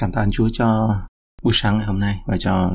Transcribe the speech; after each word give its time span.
Cảm 0.00 0.12
tạ 0.12 0.26
Chúa 0.32 0.48
cho 0.52 0.98
buổi 1.42 1.52
sáng 1.56 1.76
ngày 1.76 1.86
hôm 1.86 2.00
nay 2.00 2.16
và 2.26 2.36
cho 2.38 2.70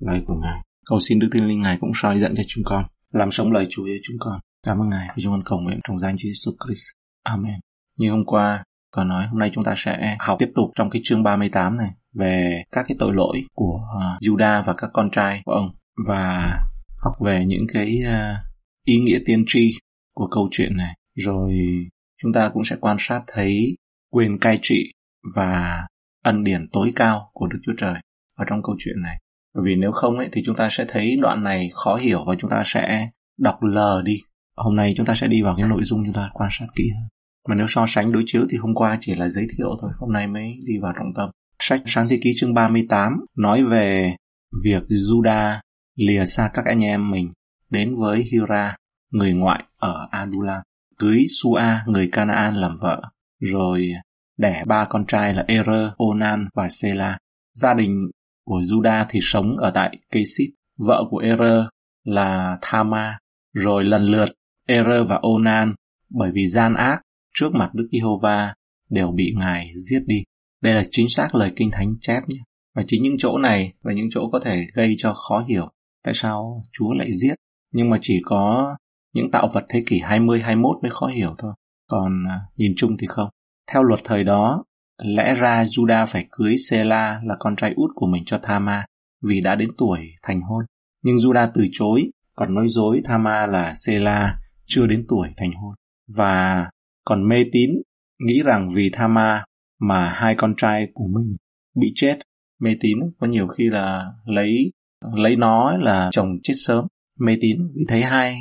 lời 0.00 0.22
của 0.26 0.34
Ngài. 0.34 0.60
Cầu 0.86 1.00
xin 1.00 1.18
Đức 1.18 1.28
Thiên 1.32 1.48
Linh 1.48 1.62
Ngài 1.62 1.76
cũng 1.80 1.90
soi 1.94 2.20
dẫn 2.20 2.34
cho 2.36 2.42
chúng 2.46 2.64
con, 2.64 2.84
làm 3.12 3.30
sống 3.30 3.52
lời 3.52 3.66
Chúa 3.70 3.86
cho 3.86 4.00
chúng 4.02 4.16
con. 4.20 4.40
Cảm 4.66 4.80
ơn 4.80 4.88
Ngài 4.88 5.08
và 5.08 5.14
chúng 5.22 5.32
con 5.32 5.42
cầu 5.44 5.58
nguyện 5.58 5.80
trong 5.84 5.98
danh 5.98 6.16
Chúa 6.18 6.28
Jesus 6.28 6.52
Christ. 6.66 6.88
Amen. 7.22 7.60
Như 7.98 8.10
hôm 8.10 8.24
qua, 8.24 8.64
còn 8.90 9.08
nói 9.08 9.26
hôm 9.26 9.38
nay 9.38 9.50
chúng 9.54 9.64
ta 9.64 9.74
sẽ 9.76 10.16
học 10.20 10.36
tiếp 10.38 10.50
tục 10.54 10.70
trong 10.74 10.90
cái 10.90 11.02
chương 11.04 11.22
38 11.22 11.76
này 11.76 11.90
về 12.14 12.62
các 12.72 12.84
cái 12.88 12.96
tội 12.98 13.14
lỗi 13.14 13.44
của 13.54 13.80
à, 14.00 14.06
uh, 14.16 14.22
Judah 14.22 14.62
và 14.66 14.74
các 14.74 14.90
con 14.92 15.10
trai 15.10 15.42
của 15.44 15.52
ông 15.52 15.70
và 16.08 16.52
học 17.02 17.14
về 17.20 17.44
những 17.46 17.66
cái 17.72 18.00
uh, 18.04 18.46
ý 18.84 18.98
nghĩa 19.00 19.18
tiên 19.26 19.44
tri 19.46 19.70
của 20.14 20.28
câu 20.30 20.48
chuyện 20.50 20.76
này. 20.76 20.94
Rồi 21.14 21.58
chúng 22.22 22.32
ta 22.32 22.48
cũng 22.48 22.64
sẽ 22.64 22.76
quan 22.80 22.96
sát 23.00 23.22
thấy 23.26 23.76
quyền 24.10 24.38
cai 24.38 24.58
trị 24.62 24.92
và 25.34 25.82
ân 26.28 26.44
điển 26.44 26.68
tối 26.72 26.92
cao 26.96 27.30
của 27.32 27.46
Đức 27.46 27.58
Chúa 27.62 27.72
Trời 27.78 27.94
ở 28.36 28.44
trong 28.48 28.62
câu 28.62 28.76
chuyện 28.78 29.02
này. 29.02 29.18
Bởi 29.54 29.64
vì 29.66 29.74
nếu 29.74 29.92
không 29.92 30.18
ấy, 30.18 30.28
thì 30.32 30.42
chúng 30.46 30.56
ta 30.56 30.68
sẽ 30.70 30.84
thấy 30.88 31.16
đoạn 31.20 31.44
này 31.44 31.70
khó 31.74 31.96
hiểu 31.96 32.24
và 32.26 32.34
chúng 32.38 32.50
ta 32.50 32.62
sẽ 32.66 33.08
đọc 33.38 33.62
lờ 33.62 34.02
đi. 34.04 34.20
Hôm 34.56 34.76
nay 34.76 34.94
chúng 34.96 35.06
ta 35.06 35.14
sẽ 35.14 35.26
đi 35.26 35.42
vào 35.42 35.54
cái 35.56 35.68
nội 35.68 35.82
dung 35.84 36.04
chúng 36.04 36.14
ta 36.14 36.30
quan 36.32 36.50
sát 36.52 36.66
kỹ 36.76 36.84
hơn. 36.94 37.08
Mà 37.48 37.54
nếu 37.58 37.66
so 37.68 37.86
sánh 37.88 38.12
đối 38.12 38.22
chiếu 38.26 38.46
thì 38.50 38.56
hôm 38.58 38.74
qua 38.74 38.96
chỉ 39.00 39.14
là 39.14 39.28
giới 39.28 39.46
thiệu 39.56 39.76
thôi, 39.80 39.90
hôm 39.98 40.12
nay 40.12 40.26
mới 40.26 40.54
đi 40.64 40.78
vào 40.82 40.92
trọng 40.96 41.14
tâm. 41.16 41.30
Sách 41.58 41.82
Sáng 41.86 42.08
Thế 42.08 42.18
Ký 42.22 42.30
chương 42.36 42.54
38 42.54 43.12
nói 43.36 43.62
về 43.62 44.16
việc 44.64 44.82
Judah 44.88 45.58
lìa 45.96 46.24
xa 46.24 46.50
các 46.54 46.64
anh 46.64 46.84
em 46.84 47.10
mình 47.10 47.30
đến 47.70 47.94
với 47.98 48.22
Hira, 48.32 48.76
người 49.10 49.32
ngoại 49.32 49.64
ở 49.78 50.08
Adulam, 50.10 50.62
cưới 50.98 51.24
Sua, 51.28 51.60
người 51.86 52.08
Canaan 52.12 52.54
làm 52.54 52.76
vợ, 52.80 53.02
rồi 53.40 53.92
đẻ 54.38 54.64
ba 54.66 54.84
con 54.84 55.06
trai 55.06 55.34
là 55.34 55.44
Er, 55.46 55.66
Onan 55.96 56.48
và 56.54 56.68
Sela. 56.68 57.18
Gia 57.54 57.74
đình 57.74 58.10
của 58.44 58.60
Juda 58.60 59.04
thì 59.08 59.18
sống 59.22 59.56
ở 59.56 59.70
tại 59.74 59.98
Kesit. 60.10 60.50
Vợ 60.86 61.04
của 61.10 61.18
Er 61.18 61.40
là 62.04 62.58
Thama. 62.62 63.18
Rồi 63.54 63.84
lần 63.84 64.02
lượt 64.02 64.28
Er 64.66 64.86
và 65.08 65.18
Onan 65.22 65.74
bởi 66.10 66.30
vì 66.34 66.48
gian 66.48 66.74
ác 66.74 67.00
trước 67.34 67.48
mặt 67.54 67.70
Đức 67.74 67.88
Giê-hô-va 67.92 68.54
đều 68.90 69.10
bị 69.10 69.32
Ngài 69.36 69.72
giết 69.76 70.00
đi. 70.06 70.22
Đây 70.62 70.74
là 70.74 70.82
chính 70.90 71.08
xác 71.08 71.34
lời 71.34 71.52
Kinh 71.56 71.70
Thánh 71.72 71.94
chép 72.00 72.20
nhé. 72.28 72.38
Và 72.74 72.84
chính 72.86 73.02
những 73.02 73.16
chỗ 73.18 73.38
này 73.38 73.72
là 73.82 73.92
những 73.92 74.08
chỗ 74.10 74.28
có 74.32 74.40
thể 74.40 74.66
gây 74.74 74.94
cho 74.98 75.14
khó 75.14 75.44
hiểu. 75.48 75.68
Tại 76.04 76.14
sao 76.14 76.62
Chúa 76.72 76.92
lại 76.92 77.12
giết? 77.12 77.34
Nhưng 77.72 77.90
mà 77.90 77.98
chỉ 78.00 78.20
có 78.24 78.76
những 79.14 79.30
tạo 79.30 79.48
vật 79.54 79.64
thế 79.68 79.82
kỷ 79.86 80.00
20-21 80.00 80.80
mới 80.82 80.90
khó 80.90 81.06
hiểu 81.06 81.34
thôi. 81.38 81.52
Còn 81.90 82.28
à, 82.28 82.40
nhìn 82.56 82.72
chung 82.76 82.96
thì 82.98 83.06
không. 83.06 83.28
Theo 83.72 83.82
luật 83.82 84.00
thời 84.04 84.24
đó, 84.24 84.64
lẽ 85.02 85.34
ra 85.34 85.64
Judah 85.64 86.06
phải 86.06 86.26
cưới 86.30 86.56
Sela 86.58 87.20
là 87.24 87.36
con 87.38 87.56
trai 87.56 87.72
út 87.76 87.90
của 87.94 88.06
mình 88.06 88.24
cho 88.26 88.38
Thama 88.42 88.84
vì 89.28 89.40
đã 89.40 89.54
đến 89.54 89.68
tuổi 89.78 89.98
thành 90.22 90.40
hôn. 90.40 90.64
Nhưng 91.02 91.16
Judah 91.16 91.48
từ 91.54 91.64
chối, 91.72 92.10
còn 92.34 92.54
nói 92.54 92.68
dối 92.68 93.00
Thama 93.04 93.46
là 93.46 93.74
Sela 93.74 94.38
chưa 94.66 94.86
đến 94.86 95.04
tuổi 95.08 95.28
thành 95.36 95.52
hôn. 95.52 95.74
Và 96.16 96.66
còn 97.04 97.28
mê 97.28 97.36
tín, 97.52 97.70
nghĩ 98.26 98.42
rằng 98.44 98.68
vì 98.74 98.90
Thama 98.92 99.44
mà 99.80 100.08
hai 100.08 100.34
con 100.38 100.54
trai 100.56 100.86
của 100.94 101.06
mình 101.06 101.32
bị 101.74 101.92
chết. 101.94 102.18
Mê 102.60 102.70
tín 102.80 102.98
có 103.18 103.26
nhiều 103.26 103.46
khi 103.46 103.64
là 103.64 104.12
lấy 104.24 104.72
lấy 105.14 105.36
nó 105.36 105.76
là 105.76 106.08
chồng 106.12 106.38
chết 106.42 106.54
sớm. 106.56 106.86
Mê 107.18 107.36
tín 107.40 107.56
vì 107.74 107.84
thấy 107.88 108.02
hai 108.02 108.36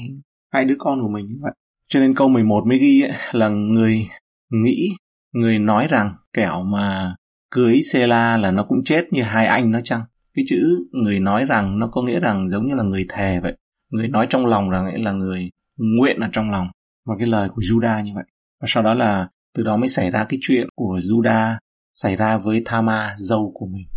hai 0.53 0.65
đứa 0.65 0.75
con 0.79 1.01
của 1.01 1.09
mình 1.09 1.25
như 1.27 1.35
vậy. 1.41 1.53
Cho 1.87 1.99
nên 1.99 2.13
câu 2.13 2.29
11 2.29 2.63
mới 2.67 2.77
ghi 2.77 3.01
ấy, 3.01 3.11
là 3.31 3.49
người 3.49 4.07
nghĩ 4.51 4.89
người 5.33 5.59
nói 5.59 5.87
rằng 5.87 6.13
kẻo 6.33 6.63
mà 6.63 7.15
cưới 7.51 7.81
Sela 7.91 8.37
là 8.37 8.51
nó 8.51 8.63
cũng 8.63 8.83
chết 8.85 9.05
như 9.11 9.21
hai 9.21 9.45
anh 9.45 9.71
nó 9.71 9.79
chăng? 9.83 10.01
Cái 10.33 10.45
chữ 10.47 10.87
người 10.91 11.19
nói 11.19 11.45
rằng 11.45 11.79
nó 11.79 11.87
có 11.87 12.01
nghĩa 12.01 12.19
rằng 12.19 12.49
giống 12.51 12.67
như 12.67 12.75
là 12.75 12.83
người 12.83 13.05
thề 13.09 13.39
vậy. 13.39 13.57
Người 13.91 14.07
nói 14.07 14.27
trong 14.29 14.45
lòng 14.45 14.69
rằng 14.69 14.85
ấy 14.85 14.99
là 14.99 15.11
người 15.11 15.49
nguyện 15.77 16.19
ở 16.19 16.27
trong 16.31 16.49
lòng. 16.51 16.67
Và 17.05 17.15
cái 17.19 17.27
lời 17.27 17.49
của 17.49 17.61
Juda 17.61 18.03
như 18.03 18.11
vậy. 18.15 18.23
Và 18.61 18.65
sau 18.67 18.83
đó 18.83 18.93
là 18.93 19.27
từ 19.57 19.63
đó 19.63 19.77
mới 19.77 19.89
xảy 19.89 20.11
ra 20.11 20.25
cái 20.29 20.39
chuyện 20.41 20.67
của 20.75 20.99
Juda 21.03 21.57
xảy 21.93 22.15
ra 22.15 22.37
với 22.37 22.61
Thama, 22.65 23.15
dâu 23.17 23.51
của 23.55 23.65
mình. 23.65 23.87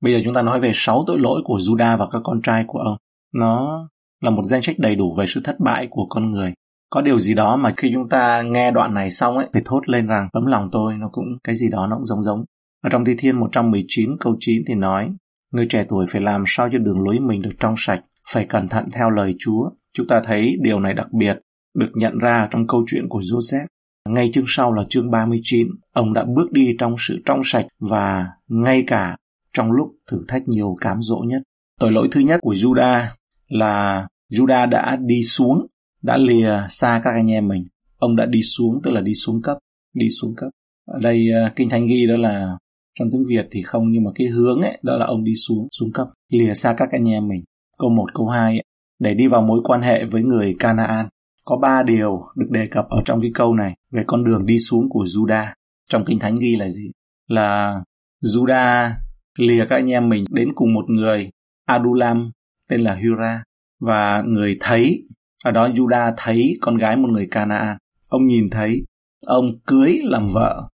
Bây 0.00 0.12
giờ 0.12 0.20
chúng 0.24 0.34
ta 0.34 0.42
nói 0.42 0.60
về 0.60 0.72
sáu 0.74 1.04
tội 1.06 1.18
lỗi 1.18 1.40
của 1.44 1.58
Juda 1.58 1.96
và 1.96 2.06
các 2.12 2.20
con 2.24 2.42
trai 2.42 2.64
của 2.66 2.78
ông. 2.78 2.96
Nó 3.34 3.80
là 4.20 4.30
một 4.30 4.42
danh 4.44 4.62
sách 4.62 4.78
đầy 4.78 4.96
đủ 4.96 5.14
về 5.18 5.24
sự 5.28 5.40
thất 5.44 5.60
bại 5.60 5.86
của 5.90 6.06
con 6.10 6.30
người 6.30 6.52
có 6.94 7.00
điều 7.00 7.18
gì 7.18 7.34
đó 7.34 7.56
mà 7.56 7.72
khi 7.76 7.90
chúng 7.94 8.08
ta 8.08 8.42
nghe 8.42 8.70
đoạn 8.70 8.94
này 8.94 9.10
xong 9.10 9.36
ấy 9.36 9.46
thì 9.54 9.60
thốt 9.64 9.88
lên 9.88 10.06
rằng 10.06 10.28
tấm 10.32 10.46
lòng 10.46 10.68
tôi 10.72 10.94
nó 10.98 11.08
cũng 11.12 11.24
cái 11.44 11.54
gì 11.54 11.68
đó 11.70 11.86
nó 11.86 11.96
cũng 11.96 12.06
giống 12.06 12.22
giống. 12.22 12.44
Ở 12.82 12.90
trong 12.90 13.04
Thi 13.04 13.14
Thiên 13.18 13.40
119 13.40 14.10
câu 14.20 14.36
9 14.40 14.62
thì 14.66 14.74
nói 14.74 15.10
Người 15.52 15.66
trẻ 15.70 15.84
tuổi 15.88 16.06
phải 16.08 16.20
làm 16.22 16.44
sao 16.46 16.68
cho 16.72 16.78
đường 16.78 17.04
lối 17.04 17.20
mình 17.20 17.42
được 17.42 17.50
trong 17.60 17.74
sạch, 17.76 18.00
phải 18.32 18.46
cẩn 18.46 18.68
thận 18.68 18.90
theo 18.92 19.10
lời 19.10 19.34
Chúa. 19.38 19.70
Chúng 19.96 20.06
ta 20.06 20.20
thấy 20.24 20.56
điều 20.62 20.80
này 20.80 20.94
đặc 20.94 21.12
biệt 21.12 21.38
được 21.74 21.90
nhận 21.94 22.18
ra 22.18 22.48
trong 22.50 22.66
câu 22.66 22.84
chuyện 22.90 23.08
của 23.08 23.20
Joseph. 23.20 23.66
Ngay 24.08 24.30
chương 24.32 24.44
sau 24.48 24.72
là 24.72 24.82
chương 24.88 25.10
39, 25.10 25.68
ông 25.92 26.12
đã 26.12 26.24
bước 26.36 26.52
đi 26.52 26.76
trong 26.78 26.94
sự 26.98 27.18
trong 27.24 27.40
sạch 27.44 27.66
và 27.80 28.26
ngay 28.48 28.84
cả 28.86 29.16
trong 29.54 29.72
lúc 29.72 29.88
thử 30.10 30.18
thách 30.28 30.48
nhiều 30.48 30.76
cám 30.80 31.02
dỗ 31.02 31.16
nhất. 31.26 31.42
Tội 31.80 31.92
lỗi 31.92 32.08
thứ 32.12 32.20
nhất 32.20 32.40
của 32.42 32.54
Judah 32.54 33.06
là 33.48 34.06
Judah 34.32 34.68
đã 34.68 34.96
đi 35.00 35.22
xuống 35.22 35.66
đã 36.04 36.16
lìa 36.16 36.52
xa 36.68 37.00
các 37.04 37.10
anh 37.10 37.30
em 37.30 37.48
mình. 37.48 37.66
Ông 37.98 38.16
đã 38.16 38.26
đi 38.26 38.42
xuống 38.42 38.80
tức 38.82 38.90
là 38.90 39.00
đi 39.00 39.14
xuống 39.14 39.42
cấp 39.42 39.58
đi 39.94 40.08
xuống 40.10 40.34
cấp. 40.36 40.48
Ở 40.86 40.98
đây 41.02 41.30
ờ, 41.34 41.50
kinh 41.56 41.68
thánh 41.68 41.86
ghi 41.86 42.06
đó 42.06 42.16
là 42.16 42.58
trong 42.98 43.08
tiếng 43.12 43.24
việt 43.28 43.48
thì 43.50 43.62
không 43.62 43.90
nhưng 43.90 44.04
mà 44.04 44.10
cái 44.14 44.26
hướng 44.26 44.62
ấy 44.62 44.78
đó 44.82 44.96
là 44.96 45.06
ông 45.06 45.24
đi 45.24 45.34
xuống 45.34 45.68
xuống 45.70 45.92
cấp 45.92 46.06
lìa 46.28 46.54
xa 46.54 46.74
các 46.78 46.88
anh 46.92 47.08
em 47.10 47.28
mình. 47.28 47.44
Câu 47.78 47.90
1 47.90 48.14
câu 48.14 48.28
2 48.28 48.52
ấy, 48.52 48.64
để 48.98 49.14
đi 49.14 49.26
vào 49.26 49.42
mối 49.42 49.60
quan 49.64 49.82
hệ 49.82 50.04
với 50.04 50.22
người 50.22 50.56
Canaan. 50.58 51.08
Có 51.44 51.56
ba 51.56 51.82
điều 51.82 52.22
được 52.36 52.46
đề 52.50 52.66
cập 52.66 52.86
ở 52.88 53.02
trong 53.04 53.20
cái 53.20 53.30
câu 53.34 53.54
này 53.54 53.74
về 53.90 54.04
con 54.06 54.24
đường 54.24 54.46
đi 54.46 54.58
xuống 54.58 54.88
của 54.90 55.04
Juda 55.04 55.46
trong 55.90 56.04
kinh 56.04 56.18
thánh 56.18 56.38
ghi 56.38 56.56
là 56.56 56.68
gì? 56.70 56.90
Là 57.28 57.80
Juda 58.22 58.90
lìa 59.38 59.66
các 59.70 59.76
anh 59.76 59.90
em 59.90 60.08
mình 60.08 60.24
đến 60.30 60.48
cùng 60.54 60.74
một 60.74 60.90
người 60.90 61.30
Adulam 61.66 62.30
tên 62.68 62.80
là 62.80 62.94
Hura 62.94 63.42
và 63.86 64.22
người 64.26 64.56
thấy 64.60 65.02
ở 65.44 65.50
đó 65.50 65.68
Juda 65.68 66.12
thấy 66.16 66.52
con 66.60 66.76
gái 66.76 66.96
một 66.96 67.08
người 67.10 67.28
Canaan. 67.30 67.76
Ông 68.08 68.26
nhìn 68.26 68.50
thấy, 68.50 68.84
ông 69.26 69.44
cưới 69.66 70.00
làm 70.02 70.26
vợ 70.26 70.68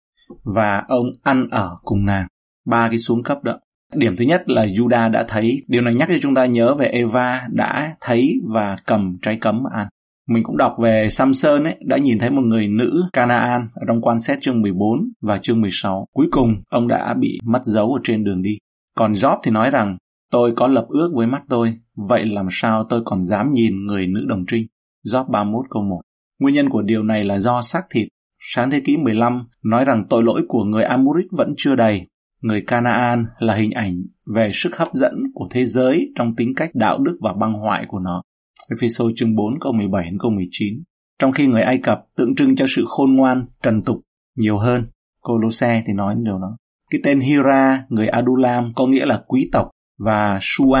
và 0.43 0.83
ông 0.87 1.05
ăn 1.23 1.47
ở 1.51 1.77
cùng 1.83 2.05
nàng. 2.05 2.27
Ba 2.65 2.89
cái 2.89 2.97
xuống 2.97 3.23
cấp 3.23 3.43
đó. 3.43 3.59
Điểm 3.95 4.15
thứ 4.17 4.25
nhất 4.25 4.49
là 4.49 4.65
Juda 4.65 5.11
đã 5.11 5.25
thấy, 5.27 5.63
điều 5.67 5.81
này 5.81 5.93
nhắc 5.93 6.09
cho 6.11 6.17
chúng 6.21 6.35
ta 6.35 6.45
nhớ 6.45 6.75
về 6.75 6.87
Eva 6.87 7.47
đã 7.49 7.95
thấy 8.01 8.33
và 8.53 8.75
cầm 8.85 9.17
trái 9.21 9.37
cấm 9.41 9.63
mà 9.63 9.69
ăn. 9.73 9.87
Mình 10.27 10.43
cũng 10.43 10.57
đọc 10.57 10.75
về 10.81 11.09
Samson 11.09 11.63
ấy, 11.63 11.75
đã 11.85 11.97
nhìn 11.97 12.19
thấy 12.19 12.29
một 12.29 12.41
người 12.41 12.67
nữ 12.67 13.03
Canaan 13.13 13.67
ở 13.73 13.81
trong 13.87 14.01
quan 14.01 14.19
xét 14.19 14.37
chương 14.41 14.61
14 14.61 14.99
và 15.27 15.39
chương 15.41 15.61
16. 15.61 16.05
Cuối 16.13 16.27
cùng, 16.31 16.55
ông 16.69 16.87
đã 16.87 17.13
bị 17.19 17.39
mất 17.43 17.61
dấu 17.63 17.93
ở 17.93 17.99
trên 18.03 18.23
đường 18.23 18.41
đi. 18.41 18.57
Còn 18.95 19.11
Job 19.11 19.37
thì 19.43 19.51
nói 19.51 19.69
rằng, 19.69 19.97
tôi 20.31 20.53
có 20.55 20.67
lập 20.67 20.85
ước 20.89 21.11
với 21.15 21.27
mắt 21.27 21.41
tôi, 21.49 21.77
Vậy 22.09 22.25
làm 22.25 22.47
sao 22.51 22.83
tôi 22.89 23.01
còn 23.05 23.23
dám 23.23 23.51
nhìn 23.51 23.85
người 23.85 24.07
nữ 24.07 24.25
đồng 24.27 24.45
trinh? 24.47 24.67
Job 25.05 25.31
31 25.31 25.65
câu 25.69 25.83
1 25.83 26.01
Nguyên 26.39 26.55
nhân 26.55 26.69
của 26.69 26.81
điều 26.81 27.03
này 27.03 27.23
là 27.23 27.39
do 27.39 27.61
xác 27.61 27.81
thịt. 27.89 28.07
Sáng 28.39 28.69
thế 28.69 28.81
kỷ 28.85 28.97
15 28.97 29.47
nói 29.63 29.85
rằng 29.85 30.05
tội 30.09 30.23
lỗi 30.23 30.41
của 30.47 30.63
người 30.63 30.83
Amurit 30.83 31.25
vẫn 31.31 31.53
chưa 31.57 31.75
đầy. 31.75 32.07
Người 32.41 32.63
Canaan 32.67 33.25
là 33.39 33.55
hình 33.55 33.71
ảnh 33.71 34.03
về 34.35 34.49
sức 34.53 34.77
hấp 34.77 34.87
dẫn 34.93 35.13
của 35.33 35.47
thế 35.51 35.65
giới 35.65 36.11
trong 36.15 36.35
tính 36.35 36.53
cách 36.55 36.69
đạo 36.73 36.97
đức 36.97 37.17
và 37.21 37.33
băng 37.33 37.53
hoại 37.53 37.85
của 37.87 37.99
nó. 37.99 38.21
epheso 38.69 39.05
chương 39.15 39.35
4 39.35 39.59
câu 39.59 39.73
17 39.73 40.03
đến 40.03 40.17
câu 40.19 40.31
19. 40.31 40.83
Trong 41.19 41.31
khi 41.31 41.47
người 41.47 41.61
Ai 41.61 41.79
Cập 41.83 42.05
tượng 42.17 42.35
trưng 42.35 42.55
cho 42.55 42.65
sự 42.69 42.83
khôn 42.87 43.15
ngoan, 43.15 43.43
trần 43.63 43.81
tục 43.81 43.97
nhiều 44.37 44.57
hơn. 44.57 44.85
Colosse 45.21 45.83
thì 45.87 45.93
nói 45.93 46.15
điều 46.17 46.39
đó. 46.39 46.57
Cái 46.91 47.01
tên 47.03 47.19
Hira, 47.19 47.85
người 47.89 48.07
Adulam 48.07 48.73
có 48.75 48.87
nghĩa 48.87 49.05
là 49.05 49.23
quý 49.27 49.49
tộc 49.51 49.69
và 49.99 50.39
Shua 50.41 50.77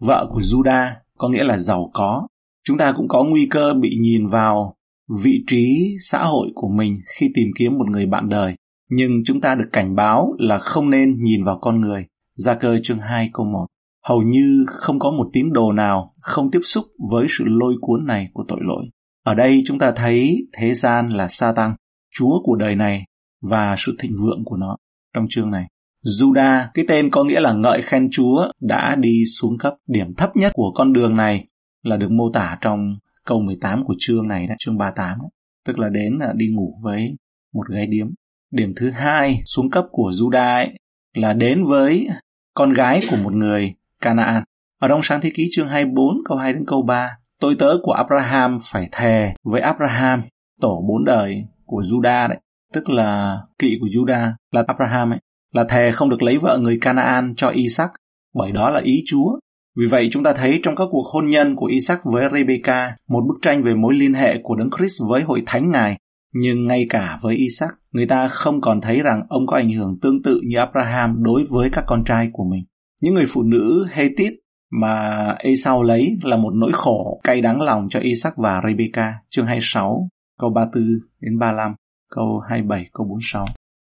vợ 0.00 0.26
của 0.30 0.40
Juda 0.40 0.86
có 1.18 1.28
nghĩa 1.28 1.44
là 1.44 1.58
giàu 1.58 1.90
có. 1.94 2.26
Chúng 2.64 2.78
ta 2.78 2.92
cũng 2.96 3.08
có 3.08 3.24
nguy 3.24 3.46
cơ 3.50 3.74
bị 3.80 3.96
nhìn 4.00 4.26
vào 4.26 4.74
vị 5.22 5.44
trí 5.46 5.96
xã 6.00 6.22
hội 6.22 6.48
của 6.54 6.68
mình 6.68 6.94
khi 7.18 7.30
tìm 7.34 7.48
kiếm 7.58 7.78
một 7.78 7.90
người 7.90 8.06
bạn 8.06 8.28
đời. 8.28 8.54
Nhưng 8.90 9.10
chúng 9.24 9.40
ta 9.40 9.54
được 9.54 9.68
cảnh 9.72 9.94
báo 9.94 10.34
là 10.38 10.58
không 10.58 10.90
nên 10.90 11.22
nhìn 11.22 11.44
vào 11.44 11.58
con 11.58 11.80
người. 11.80 12.06
Gia 12.36 12.54
cơ 12.54 12.78
chương 12.82 12.98
2 12.98 13.30
câu 13.32 13.46
1. 13.46 13.66
Hầu 14.04 14.22
như 14.22 14.64
không 14.66 14.98
có 14.98 15.10
một 15.10 15.30
tín 15.32 15.52
đồ 15.52 15.72
nào 15.72 16.12
không 16.22 16.50
tiếp 16.50 16.60
xúc 16.62 16.84
với 17.10 17.26
sự 17.38 17.44
lôi 17.46 17.74
cuốn 17.80 18.06
này 18.06 18.26
của 18.32 18.44
tội 18.48 18.58
lỗi. 18.62 18.84
Ở 19.24 19.34
đây 19.34 19.62
chúng 19.66 19.78
ta 19.78 19.92
thấy 19.96 20.46
thế 20.52 20.74
gian 20.74 21.08
là 21.08 21.28
sa 21.28 21.52
tăng, 21.52 21.74
chúa 22.14 22.42
của 22.44 22.56
đời 22.56 22.76
này 22.76 23.04
và 23.50 23.74
sự 23.78 23.96
thịnh 23.98 24.12
vượng 24.22 24.44
của 24.44 24.56
nó 24.56 24.76
trong 25.14 25.24
chương 25.28 25.50
này. 25.50 25.66
Juda, 26.04 26.66
cái 26.74 26.84
tên 26.88 27.10
có 27.10 27.24
nghĩa 27.24 27.40
là 27.40 27.52
ngợi 27.52 27.82
khen 27.82 28.08
Chúa, 28.10 28.48
đã 28.60 28.96
đi 28.98 29.24
xuống 29.38 29.58
cấp. 29.58 29.74
Điểm 29.86 30.14
thấp 30.14 30.36
nhất 30.36 30.52
của 30.54 30.72
con 30.74 30.92
đường 30.92 31.16
này 31.16 31.44
là 31.82 31.96
được 31.96 32.10
mô 32.10 32.30
tả 32.32 32.58
trong 32.60 32.96
câu 33.26 33.40
18 33.40 33.84
của 33.84 33.94
chương 33.98 34.28
này, 34.28 34.46
đó, 34.46 34.54
chương 34.58 34.78
38. 34.78 35.18
Đó. 35.18 35.28
Tức 35.66 35.78
là 35.78 35.88
đến 35.88 36.18
là 36.20 36.32
đi 36.36 36.46
ngủ 36.48 36.78
với 36.82 37.16
một 37.54 37.68
gái 37.68 37.86
điếm. 37.86 38.06
Điểm 38.50 38.72
thứ 38.76 38.90
hai 38.90 39.42
xuống 39.44 39.70
cấp 39.70 39.84
của 39.90 40.10
Juda 40.10 40.54
ấy, 40.54 40.68
là 41.14 41.32
đến 41.32 41.64
với 41.64 42.08
con 42.54 42.72
gái 42.72 43.02
của 43.10 43.16
một 43.16 43.32
người 43.32 43.74
Canaan. 44.00 44.42
Ở 44.80 44.88
trong 44.88 45.00
sáng 45.02 45.20
thế 45.20 45.30
ký 45.34 45.48
chương 45.52 45.68
24 45.68 46.06
câu 46.24 46.38
2 46.38 46.52
đến 46.52 46.64
câu 46.66 46.82
3, 46.82 47.10
tôi 47.40 47.56
tớ 47.58 47.74
của 47.82 47.92
Abraham 47.92 48.56
phải 48.70 48.88
thề 48.92 49.34
với 49.44 49.60
Abraham, 49.60 50.22
tổ 50.60 50.84
bốn 50.88 51.04
đời 51.04 51.44
của 51.64 51.82
Judah 51.82 52.28
đấy, 52.28 52.38
tức 52.72 52.90
là 52.90 53.38
kỵ 53.58 53.76
của 53.80 53.86
Judah 53.86 54.32
là 54.52 54.64
Abraham 54.66 55.12
ấy, 55.12 55.18
là 55.52 55.64
thề 55.64 55.92
không 55.92 56.10
được 56.10 56.22
lấy 56.22 56.38
vợ 56.38 56.58
người 56.58 56.78
Canaan 56.80 57.32
cho 57.36 57.48
Isaac, 57.48 57.90
bởi 58.34 58.52
đó 58.52 58.70
là 58.70 58.80
ý 58.80 59.02
Chúa. 59.06 59.38
Vì 59.80 59.86
vậy 59.86 60.08
chúng 60.12 60.22
ta 60.22 60.32
thấy 60.32 60.60
trong 60.62 60.76
các 60.76 60.88
cuộc 60.90 61.06
hôn 61.12 61.26
nhân 61.26 61.56
của 61.56 61.66
Isaac 61.66 61.98
với 62.12 62.24
Rebecca 62.34 62.96
một 63.08 63.20
bức 63.28 63.38
tranh 63.42 63.62
về 63.62 63.74
mối 63.74 63.94
liên 63.94 64.14
hệ 64.14 64.40
của 64.42 64.56
Đấng 64.56 64.70
Christ 64.78 65.00
với 65.10 65.22
hội 65.22 65.42
thánh 65.46 65.70
Ngài. 65.70 65.98
Nhưng 66.34 66.66
ngay 66.66 66.86
cả 66.88 67.18
với 67.22 67.36
Isaac, 67.36 67.70
người 67.92 68.06
ta 68.06 68.28
không 68.28 68.60
còn 68.60 68.80
thấy 68.80 69.00
rằng 69.02 69.22
ông 69.28 69.46
có 69.46 69.56
ảnh 69.56 69.70
hưởng 69.70 69.98
tương 70.02 70.22
tự 70.22 70.40
như 70.44 70.58
Abraham 70.58 71.22
đối 71.22 71.44
với 71.50 71.70
các 71.72 71.84
con 71.86 72.04
trai 72.04 72.28
của 72.32 72.44
mình. 72.44 72.64
Những 73.02 73.14
người 73.14 73.26
phụ 73.28 73.42
nữ 73.42 73.86
Hethit 73.92 74.32
mà 74.70 75.26
Esau 75.38 75.82
lấy 75.82 76.18
là 76.22 76.36
một 76.36 76.52
nỗi 76.54 76.70
khổ 76.74 77.20
cay 77.24 77.40
đắng 77.40 77.62
lòng 77.62 77.88
cho 77.90 78.00
Isaac 78.00 78.36
và 78.36 78.60
Rebecca, 78.66 79.14
chương 79.30 79.46
26, 79.46 80.08
câu 80.38 80.50
34 80.50 80.84
đến 81.20 81.38
35, 81.38 81.74
câu 82.10 82.40
27, 82.48 82.86
câu 82.92 83.06
46. 83.06 83.44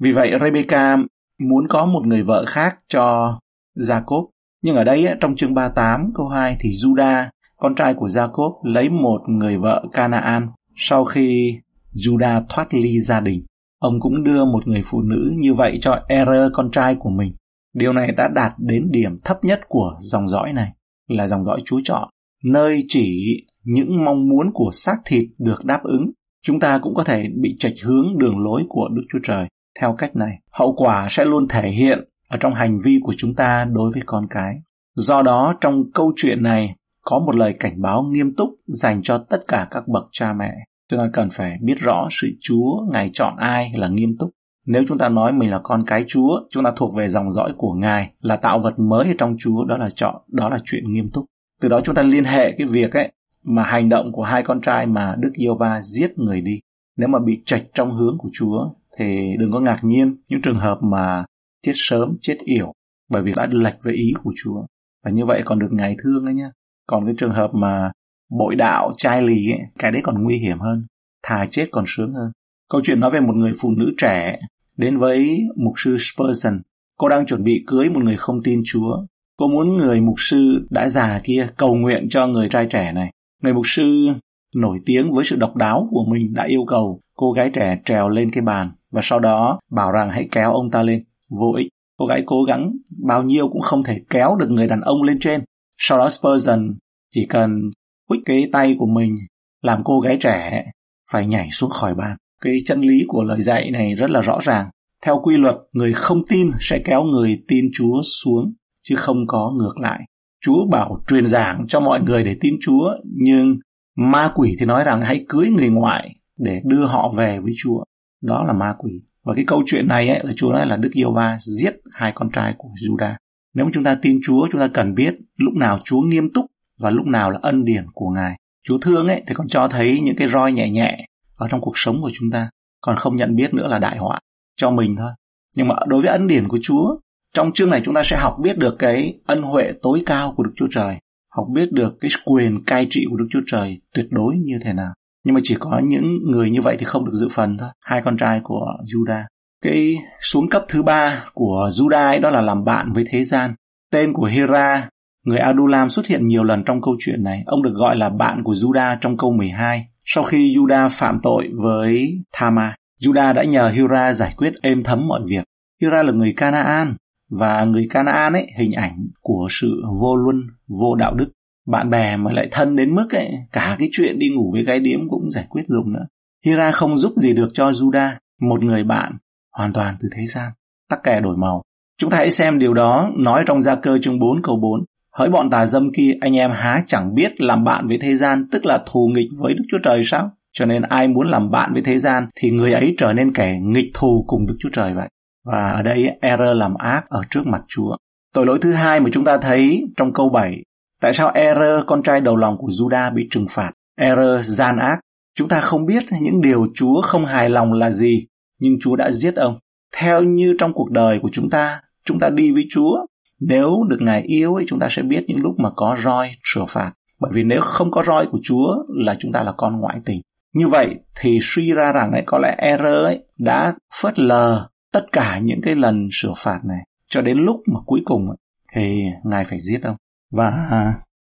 Vì 0.03 0.11
vậy 0.11 0.33
Rebecca 0.41 0.97
muốn 1.38 1.69
có 1.69 1.87
một 1.87 2.06
người 2.06 2.23
vợ 2.23 2.44
khác 2.49 2.79
cho 2.88 3.38
Jacob. 3.76 4.26
Nhưng 4.62 4.76
ở 4.76 4.85
đây 4.85 5.08
trong 5.20 5.37
chương 5.37 5.55
38 5.55 6.12
câu 6.14 6.29
2 6.29 6.56
thì 6.61 6.70
Judah, 6.70 7.26
con 7.56 7.75
trai 7.75 7.94
của 7.94 8.06
Jacob 8.06 8.52
lấy 8.62 8.88
một 8.88 9.20
người 9.29 9.58
vợ 9.58 9.85
Canaan 9.93 10.49
sau 10.76 11.05
khi 11.05 11.58
Judah 11.94 12.43
thoát 12.49 12.75
ly 12.75 13.00
gia 13.00 13.20
đình. 13.20 13.44
Ông 13.79 14.00
cũng 14.00 14.25
đưa 14.25 14.44
một 14.44 14.67
người 14.67 14.82
phụ 14.85 15.02
nữ 15.02 15.32
như 15.38 15.55
vậy 15.55 15.79
cho 15.81 16.00
Er 16.08 16.29
con 16.52 16.70
trai 16.70 16.96
của 16.99 17.11
mình. 17.11 17.32
Điều 17.75 17.93
này 17.93 18.12
đã 18.12 18.29
đạt 18.35 18.52
đến 18.58 18.90
điểm 18.90 19.19
thấp 19.25 19.44
nhất 19.44 19.61
của 19.69 19.94
dòng 20.00 20.29
dõi 20.29 20.52
này, 20.52 20.73
là 21.08 21.26
dòng 21.26 21.44
dõi 21.44 21.61
Chúa 21.64 21.81
chọn, 21.85 22.08
nơi 22.44 22.85
chỉ 22.88 23.37
những 23.64 24.05
mong 24.05 24.29
muốn 24.29 24.50
của 24.55 24.70
xác 24.73 24.96
thịt 25.05 25.25
được 25.38 25.64
đáp 25.64 25.81
ứng. 25.82 26.11
Chúng 26.43 26.61
ta 26.61 26.79
cũng 26.82 26.94
có 26.94 27.05
thể 27.05 27.25
bị 27.43 27.56
trạch 27.58 27.73
hướng 27.85 28.19
đường 28.19 28.38
lối 28.38 28.62
của 28.69 28.88
Đức 28.88 29.02
Chúa 29.12 29.19
Trời 29.23 29.49
theo 29.81 29.95
cách 29.99 30.17
này. 30.17 30.39
Hậu 30.55 30.75
quả 30.77 31.07
sẽ 31.11 31.25
luôn 31.25 31.49
thể 31.49 31.71
hiện 31.71 32.05
ở 32.29 32.39
trong 32.41 32.55
hành 32.55 32.79
vi 32.85 32.99
của 33.03 33.15
chúng 33.17 33.35
ta 33.35 33.65
đối 33.65 33.91
với 33.93 34.03
con 34.07 34.27
cái. 34.31 34.55
Do 34.95 35.23
đó, 35.23 35.55
trong 35.61 35.93
câu 35.95 36.13
chuyện 36.17 36.43
này 36.43 36.75
có 37.03 37.19
một 37.19 37.37
lời 37.37 37.55
cảnh 37.61 37.83
báo 37.83 38.03
nghiêm 38.03 38.35
túc 38.37 38.51
dành 38.67 39.03
cho 39.03 39.19
tất 39.19 39.41
cả 39.49 39.69
các 39.71 39.89
bậc 39.89 40.05
cha 40.13 40.33
mẹ. 40.33 40.55
Chúng 40.91 41.01
ta 41.01 41.07
cần 41.13 41.31
phải 41.31 41.59
biết 41.63 41.79
rõ 41.81 42.09
sự 42.11 42.29
Chúa 42.41 42.87
Ngài 42.93 43.11
chọn 43.13 43.37
ai 43.37 43.73
là 43.75 43.89
nghiêm 43.89 44.17
túc. 44.19 44.31
Nếu 44.67 44.83
chúng 44.89 44.99
ta 44.99 45.09
nói 45.09 45.33
mình 45.33 45.51
là 45.51 45.61
con 45.63 45.85
cái 45.87 46.05
Chúa, 46.09 46.41
chúng 46.51 46.65
ta 46.65 46.73
thuộc 46.77 46.95
về 46.95 47.09
dòng 47.09 47.33
dõi 47.33 47.53
của 47.57 47.73
Ngài, 47.73 48.11
là 48.21 48.37
tạo 48.37 48.61
vật 48.61 48.79
mới 48.79 49.15
trong 49.19 49.37
Chúa, 49.39 49.65
đó 49.65 49.77
là 49.77 49.91
chọn, 49.91 50.15
đó 50.29 50.49
là 50.51 50.59
chuyện 50.65 50.93
nghiêm 50.93 51.11
túc. 51.11 51.25
Từ 51.61 51.69
đó 51.69 51.81
chúng 51.85 51.95
ta 51.95 52.03
liên 52.03 52.25
hệ 52.25 52.53
cái 52.59 52.67
việc 52.67 52.93
ấy 52.93 53.13
mà 53.43 53.63
hành 53.63 53.89
động 53.89 54.13
của 54.13 54.23
hai 54.23 54.43
con 54.43 54.61
trai 54.61 54.87
mà 54.87 55.15
Đức 55.19 55.31
Yêu 55.35 55.55
Va 55.55 55.83
giết 55.83 56.19
người 56.19 56.41
đi. 56.41 56.61
Nếu 56.97 57.09
mà 57.09 57.19
bị 57.27 57.43
trạch 57.47 57.63
trong 57.75 57.97
hướng 57.97 58.19
của 58.19 58.29
Chúa 58.33 58.69
thì 58.99 59.37
đừng 59.39 59.53
có 59.53 59.61
ngạc 59.61 59.79
nhiên 59.83 60.17
những 60.29 60.43
trường 60.43 60.59
hợp 60.59 60.79
mà 60.83 61.25
chết 61.62 61.73
sớm, 61.75 62.17
chết 62.21 62.37
yểu 62.45 62.73
bởi 63.11 63.23
vì 63.23 63.33
đã 63.37 63.49
lệch 63.50 63.77
với 63.83 63.95
ý 63.95 64.12
của 64.23 64.33
Chúa. 64.43 64.67
Và 65.05 65.11
như 65.11 65.27
vậy 65.27 65.43
còn 65.45 65.59
được 65.59 65.69
Ngài 65.73 65.97
thương 66.05 66.25
ấy 66.25 66.35
nhá. 66.35 66.50
Còn 66.87 67.05
cái 67.06 67.15
trường 67.19 67.33
hợp 67.33 67.50
mà 67.55 67.91
bội 68.39 68.56
đạo, 68.56 68.93
trai 68.97 69.23
lì 69.23 69.53
ấy, 69.53 69.61
cái 69.79 69.93
đấy 69.93 70.00
còn 70.05 70.23
nguy 70.23 70.37
hiểm 70.37 70.59
hơn. 70.59 70.87
Thà 71.23 71.47
chết 71.50 71.69
còn 71.71 71.85
sướng 71.87 72.12
hơn. 72.12 72.33
Câu 72.71 72.81
chuyện 72.85 73.00
nói 73.00 73.11
về 73.11 73.21
một 73.21 73.37
người 73.37 73.53
phụ 73.61 73.71
nữ 73.71 73.93
trẻ 73.99 74.39
đến 74.77 74.97
với 74.97 75.39
mục 75.56 75.75
sư 75.77 75.97
Spurgeon. 76.00 76.61
Cô 76.99 77.09
đang 77.09 77.27
chuẩn 77.27 77.45
bị 77.45 77.65
cưới 77.67 77.89
một 77.89 78.05
người 78.05 78.17
không 78.17 78.43
tin 78.43 78.62
Chúa. 78.65 79.06
Cô 79.37 79.49
muốn 79.49 79.77
người 79.77 80.00
mục 80.00 80.17
sư 80.19 80.67
đã 80.71 80.89
già 80.89 81.21
kia 81.25 81.49
cầu 81.56 81.75
nguyện 81.75 82.06
cho 82.11 82.27
người 82.27 82.49
trai 82.49 82.67
trẻ 82.71 82.93
này. 82.93 83.12
Người 83.43 83.55
mục 83.55 83.67
sư 83.67 84.09
nổi 84.55 84.79
tiếng 84.87 85.11
với 85.11 85.25
sự 85.25 85.37
độc 85.37 85.56
đáo 85.56 85.89
của 85.91 86.05
mình 86.09 86.35
đã 86.35 86.45
yêu 86.45 86.65
cầu 86.67 87.00
cô 87.15 87.33
gái 87.33 87.50
trẻ 87.55 87.81
trèo 87.85 88.09
lên 88.09 88.31
cái 88.31 88.43
bàn 88.43 88.71
và 88.93 89.00
sau 89.05 89.19
đó 89.20 89.61
bảo 89.70 89.93
rằng 89.93 90.11
hãy 90.12 90.29
kéo 90.32 90.52
ông 90.52 90.70
ta 90.70 90.82
lên. 90.82 91.05
Vô 91.40 91.52
ích. 91.56 91.69
Cô 91.99 92.06
gái 92.06 92.23
cố 92.26 92.44
gắng 92.44 92.73
bao 93.06 93.23
nhiêu 93.23 93.49
cũng 93.49 93.61
không 93.61 93.82
thể 93.82 94.00
kéo 94.11 94.37
được 94.37 94.50
người 94.50 94.69
đàn 94.69 94.81
ông 94.81 95.02
lên 95.02 95.19
trên. 95.20 95.44
Sau 95.79 95.99
đó 95.99 96.08
Spurgeon 96.08 96.75
chỉ 97.11 97.26
cần 97.29 97.70
quýt 98.08 98.20
cái 98.25 98.49
tay 98.52 98.76
của 98.79 98.87
mình 98.87 99.17
làm 99.62 99.81
cô 99.85 100.00
gái 100.00 100.17
trẻ 100.20 100.64
phải 101.11 101.26
nhảy 101.26 101.49
xuống 101.52 101.70
khỏi 101.70 101.94
bàn. 101.94 102.17
Cái 102.40 102.58
chân 102.67 102.81
lý 102.81 103.05
của 103.08 103.25
lời 103.25 103.43
dạy 103.43 103.70
này 103.70 103.94
rất 103.94 104.11
là 104.11 104.20
rõ 104.20 104.38
ràng. 104.43 104.70
Theo 105.05 105.20
quy 105.23 105.37
luật, 105.37 105.56
người 105.73 105.93
không 105.93 106.23
tin 106.29 106.50
sẽ 106.61 106.82
kéo 106.85 107.05
người 107.05 107.43
tin 107.49 107.64
Chúa 107.75 108.02
xuống, 108.02 108.52
chứ 108.82 108.94
không 108.96 109.26
có 109.26 109.52
ngược 109.58 109.81
lại. 109.81 110.00
Chúa 110.44 110.67
bảo 110.70 110.96
truyền 111.08 111.26
giảng 111.26 111.64
cho 111.69 111.81
mọi 111.81 112.00
người 112.00 112.25
để 112.25 112.37
tin 112.40 112.55
Chúa, 112.61 112.90
nhưng 113.05 113.58
ma 113.96 114.32
quỷ 114.35 114.56
thì 114.58 114.67
nói 114.67 114.85
rằng 114.85 115.00
hãy 115.00 115.25
cưới 115.29 115.49
người 115.50 115.69
ngoại 115.69 116.14
để 116.37 116.61
đưa 116.64 116.85
họ 116.85 117.12
về 117.17 117.40
với 117.40 117.52
Chúa. 117.62 117.85
Đó 118.23 118.44
là 118.44 118.53
ma 118.53 118.75
quỷ. 118.79 118.93
Và 119.25 119.35
cái 119.35 119.44
câu 119.47 119.62
chuyện 119.67 119.88
này 119.88 120.09
ấy, 120.09 120.20
là 120.25 120.32
Chúa 120.37 120.53
nói 120.53 120.67
là 120.67 120.76
Đức 120.76 120.91
Yêu 120.93 121.12
Va 121.12 121.38
giết 121.41 121.76
hai 121.93 122.12
con 122.15 122.31
trai 122.31 122.55
của 122.59 122.69
Judah. 122.82 123.15
Nếu 123.55 123.65
mà 123.65 123.70
chúng 123.75 123.85
ta 123.85 123.99
tin 124.03 124.19
Chúa, 124.25 124.49
chúng 124.53 124.61
ta 124.61 124.69
cần 124.75 124.94
biết 124.94 125.15
lúc 125.37 125.55
nào 125.55 125.79
Chúa 125.85 126.00
nghiêm 126.00 126.32
túc 126.35 126.47
và 126.81 126.91
lúc 126.91 127.06
nào 127.06 127.31
là 127.31 127.38
ân 127.43 127.65
điển 127.65 127.87
của 127.93 128.11
Ngài. 128.11 128.37
Chúa 128.65 128.79
thương 128.79 129.09
ấy 129.09 129.23
thì 129.26 129.35
còn 129.35 129.49
cho 129.49 129.69
thấy 129.69 130.00
những 130.00 130.17
cái 130.17 130.29
roi 130.29 130.53
nhẹ 130.53 130.70
nhẹ 130.70 131.06
ở 131.37 131.49
trong 131.50 131.61
cuộc 131.61 131.73
sống 131.75 132.03
của 132.03 132.11
chúng 132.15 132.31
ta, 132.31 132.50
còn 132.81 132.97
không 132.97 133.17
nhận 133.17 133.37
biết 133.37 133.55
nữa 133.55 133.69
là 133.69 133.79
đại 133.79 133.99
họa 133.99 134.19
cho 134.56 134.71
mình 134.71 134.97
thôi. 134.97 135.11
Nhưng 135.56 135.69
mà 135.69 135.75
đối 135.87 136.03
với 136.03 136.11
ân 136.11 136.26
điển 136.26 136.49
của 136.49 136.59
Chúa, 136.62 136.97
trong 137.35 137.53
chương 137.53 137.71
này 137.71 137.82
chúng 137.85 137.94
ta 137.94 138.03
sẽ 138.05 138.17
học 138.17 138.37
biết 138.43 138.59
được 138.59 138.76
cái 138.79 139.19
ân 139.26 139.43
huệ 139.43 139.73
tối 139.82 140.03
cao 140.06 140.35
của 140.37 140.43
Đức 140.43 140.53
Chúa 140.56 140.69
Trời, 140.71 140.97
học 141.31 141.47
biết 141.53 141.73
được 141.73 141.97
cái 142.00 142.11
quyền 142.25 142.64
cai 142.64 142.87
trị 142.91 143.05
của 143.11 143.17
Đức 143.17 143.26
Chúa 143.31 143.43
Trời 143.47 143.79
tuyệt 143.94 144.06
đối 144.11 144.37
như 144.37 144.59
thế 144.64 144.73
nào. 144.73 144.93
Nhưng 145.25 145.35
mà 145.35 145.41
chỉ 145.44 145.56
có 145.59 145.81
những 145.85 146.19
người 146.31 146.50
như 146.50 146.62
vậy 146.62 146.76
thì 146.79 146.85
không 146.85 147.05
được 147.05 147.15
dự 147.15 147.29
phần 147.32 147.56
thôi. 147.59 147.69
Hai 147.85 148.03
con 148.05 148.17
trai 148.17 148.41
của 148.43 148.67
Judah. 148.85 149.25
Cái 149.65 149.97
xuống 150.20 150.49
cấp 150.49 150.62
thứ 150.69 150.82
ba 150.82 151.25
của 151.35 151.70
Judah 151.73 152.06
ấy 152.06 152.20
đó 152.20 152.31
là 152.31 152.41
làm 152.41 152.65
bạn 152.65 152.93
với 152.93 153.05
thế 153.11 153.25
gian. 153.25 153.55
Tên 153.93 154.12
của 154.12 154.25
Hera, 154.25 154.88
người 155.25 155.38
Adulam 155.38 155.91
xuất 155.91 156.06
hiện 156.06 156.26
nhiều 156.26 156.44
lần 156.44 156.65
trong 156.67 156.82
câu 156.82 156.97
chuyện 156.99 157.23
này. 157.23 157.43
Ông 157.47 157.62
được 157.62 157.75
gọi 157.75 157.97
là 157.97 158.09
bạn 158.09 158.43
của 158.44 158.53
Judah 158.53 158.97
trong 159.00 159.17
câu 159.17 159.32
12. 159.32 159.87
Sau 160.05 160.25
khi 160.25 160.56
Judah 160.56 160.88
phạm 160.88 161.19
tội 161.23 161.50
với 161.62 162.12
Thama, 162.32 162.75
Judah 163.00 163.35
đã 163.35 163.44
nhờ 163.44 163.71
Hira 163.71 164.12
giải 164.12 164.35
quyết 164.37 164.53
êm 164.62 164.82
thấm 164.82 165.09
mọi 165.09 165.21
việc. 165.29 165.44
Hira 165.82 166.03
là 166.03 166.12
người 166.12 166.35
Canaan 166.37 166.94
và 167.41 167.64
người 167.64 167.87
Canaan 167.91 168.32
ấy 168.32 168.47
hình 168.59 168.73
ảnh 168.73 169.06
của 169.21 169.49
sự 169.50 169.83
vô 170.00 170.16
luân, 170.16 170.37
vô 170.81 170.95
đạo 170.95 171.14
đức. 171.14 171.31
Bạn 171.71 171.91
bè 171.91 172.17
mà 172.17 172.33
lại 172.33 172.49
thân 172.51 172.77
đến 172.77 172.95
mức 172.95 173.07
ấy, 173.11 173.31
cả 173.53 173.77
cái 173.79 173.89
chuyện 173.93 174.19
đi 174.19 174.29
ngủ 174.29 174.53
với 174.53 174.65
gái 174.65 174.81
điếm 174.81 175.09
cũng 175.09 175.31
giải 175.31 175.45
quyết 175.49 175.63
dùng 175.69 175.93
nữa. 175.93 176.07
Hira 176.45 176.71
không 176.71 176.97
giúp 176.97 177.13
gì 177.17 177.33
được 177.33 177.49
cho 177.55 177.71
Judah, 177.71 178.11
một 178.41 178.65
người 178.65 178.85
bạn 178.85 179.13
hoàn 179.53 179.73
toàn 179.73 179.95
từ 180.01 180.09
thế 180.17 180.27
gian, 180.27 180.53
tắc 180.89 181.03
kè 181.03 181.21
đổi 181.21 181.37
màu. 181.37 181.63
Chúng 181.99 182.11
ta 182.11 182.17
hãy 182.17 182.31
xem 182.31 182.59
điều 182.59 182.75
đó 182.75 183.11
nói 183.17 183.45
trong 183.47 183.63
gia 183.63 183.75
cơ 183.75 183.99
chương 183.99 184.19
4 184.19 184.43
câu 184.43 184.57
4. 184.57 184.85
Hỡi 185.15 185.29
bọn 185.29 185.51
tà 185.51 185.67
dâm 185.67 185.93
kia, 185.93 186.13
anh 186.21 186.37
em 186.37 186.51
há 186.51 186.83
chẳng 186.87 187.15
biết 187.15 187.41
làm 187.41 187.65
bạn 187.65 187.87
với 187.87 187.99
thế 187.99 188.17
gian, 188.17 188.49
tức 188.53 188.67
là 188.67 188.83
thù 188.87 189.11
nghịch 189.15 189.29
với 189.41 189.55
Đức 189.55 189.65
Chúa 189.71 189.79
Trời 189.83 190.03
sao? 190.05 190.31
Cho 190.53 190.67
nên 190.67 190.83
ai 190.83 191.09
muốn 191.09 191.29
làm 191.29 191.51
bạn 191.51 191.73
với 191.73 191.83
thế 191.83 191.99
gian 191.99 192.29
thì 192.41 192.51
người 192.51 192.73
ấy 192.73 192.95
trở 192.99 193.13
nên 193.13 193.33
kẻ 193.35 193.59
nghịch 193.63 193.91
thù 193.95 194.25
cùng 194.27 194.47
Đức 194.47 194.57
Chúa 194.59 194.71
Trời 194.73 194.95
vậy. 194.95 195.09
Và 195.45 195.73
ở 195.77 195.83
đây 195.83 196.07
error 196.21 196.57
làm 196.57 196.75
ác 196.75 197.09
ở 197.09 197.23
trước 197.31 197.47
mặt 197.47 197.61
Chúa. 197.69 197.97
Tội 198.35 198.47
lỗi 198.47 198.59
thứ 198.63 198.73
hai 198.73 199.01
mà 199.01 199.11
chúng 199.13 199.25
ta 199.25 199.39
thấy 199.39 199.85
trong 199.97 200.13
câu 200.13 200.29
7. 200.29 200.63
Tại 201.00 201.12
sao 201.12 201.31
error 201.35 201.85
con 201.87 202.02
trai 202.02 202.21
đầu 202.21 202.37
lòng 202.37 202.57
của 202.59 202.69
Judah 202.69 203.14
bị 203.14 203.28
trừng 203.31 203.47
phạt? 203.50 203.71
Error 203.97 204.47
gian 204.47 204.76
ác. 204.76 205.00
Chúng 205.35 205.49
ta 205.49 205.61
không 205.61 205.87
biết 205.87 206.02
những 206.21 206.40
điều 206.40 206.67
Chúa 206.75 207.02
không 207.02 207.25
hài 207.25 207.50
lòng 207.50 207.73
là 207.73 207.90
gì, 207.90 208.26
nhưng 208.59 208.78
Chúa 208.81 208.97
đã 208.97 209.11
giết 209.11 209.35
ông. 209.37 209.57
Theo 209.97 210.23
như 210.23 210.55
trong 210.59 210.73
cuộc 210.73 210.90
đời 210.90 211.19
của 211.23 211.28
chúng 211.33 211.50
ta, 211.50 211.81
chúng 212.05 212.19
ta 212.19 212.28
đi 212.28 212.52
với 212.52 212.64
Chúa. 212.71 213.07
Nếu 213.40 213.85
được 213.88 213.99
Ngài 214.00 214.23
yêu 214.23 214.55
ấy, 214.55 214.64
chúng 214.69 214.78
ta 214.78 214.88
sẽ 214.90 215.02
biết 215.02 215.25
những 215.28 215.43
lúc 215.43 215.55
mà 215.59 215.71
có 215.76 215.97
roi 216.05 216.31
sửa 216.45 216.64
phạt. 216.69 216.93
Bởi 217.21 217.31
vì 217.35 217.43
nếu 217.45 217.61
không 217.61 217.90
có 217.90 218.02
roi 218.07 218.26
của 218.26 218.38
Chúa 218.43 218.69
là 218.88 219.17
chúng 219.19 219.33
ta 219.33 219.43
là 219.43 219.52
con 219.52 219.81
ngoại 219.81 219.97
tình. 220.05 220.21
Như 220.52 220.69
vậy 220.69 220.95
thì 221.21 221.38
suy 221.43 221.73
ra 221.73 221.93
rằng 221.93 222.12
ấy 222.12 222.23
có 222.26 222.38
lẽ 222.38 222.55
error 222.59 223.05
ấy 223.05 223.25
đã 223.38 223.75
phớt 224.02 224.19
lờ 224.19 224.69
tất 224.93 225.12
cả 225.12 225.38
những 225.43 225.61
cái 225.62 225.75
lần 225.75 226.09
sửa 226.12 226.33
phạt 226.37 226.61
này 226.64 226.81
cho 227.09 227.23
đến 227.23 227.38
lúc 227.38 227.61
mà 227.67 227.81
cuối 227.87 228.00
cùng 228.05 228.28
ấy, 228.28 228.37
thì 228.75 229.02
ngài 229.25 229.45
phải 229.45 229.59
giết 229.61 229.83
ông. 229.83 229.97
Và 230.32 230.52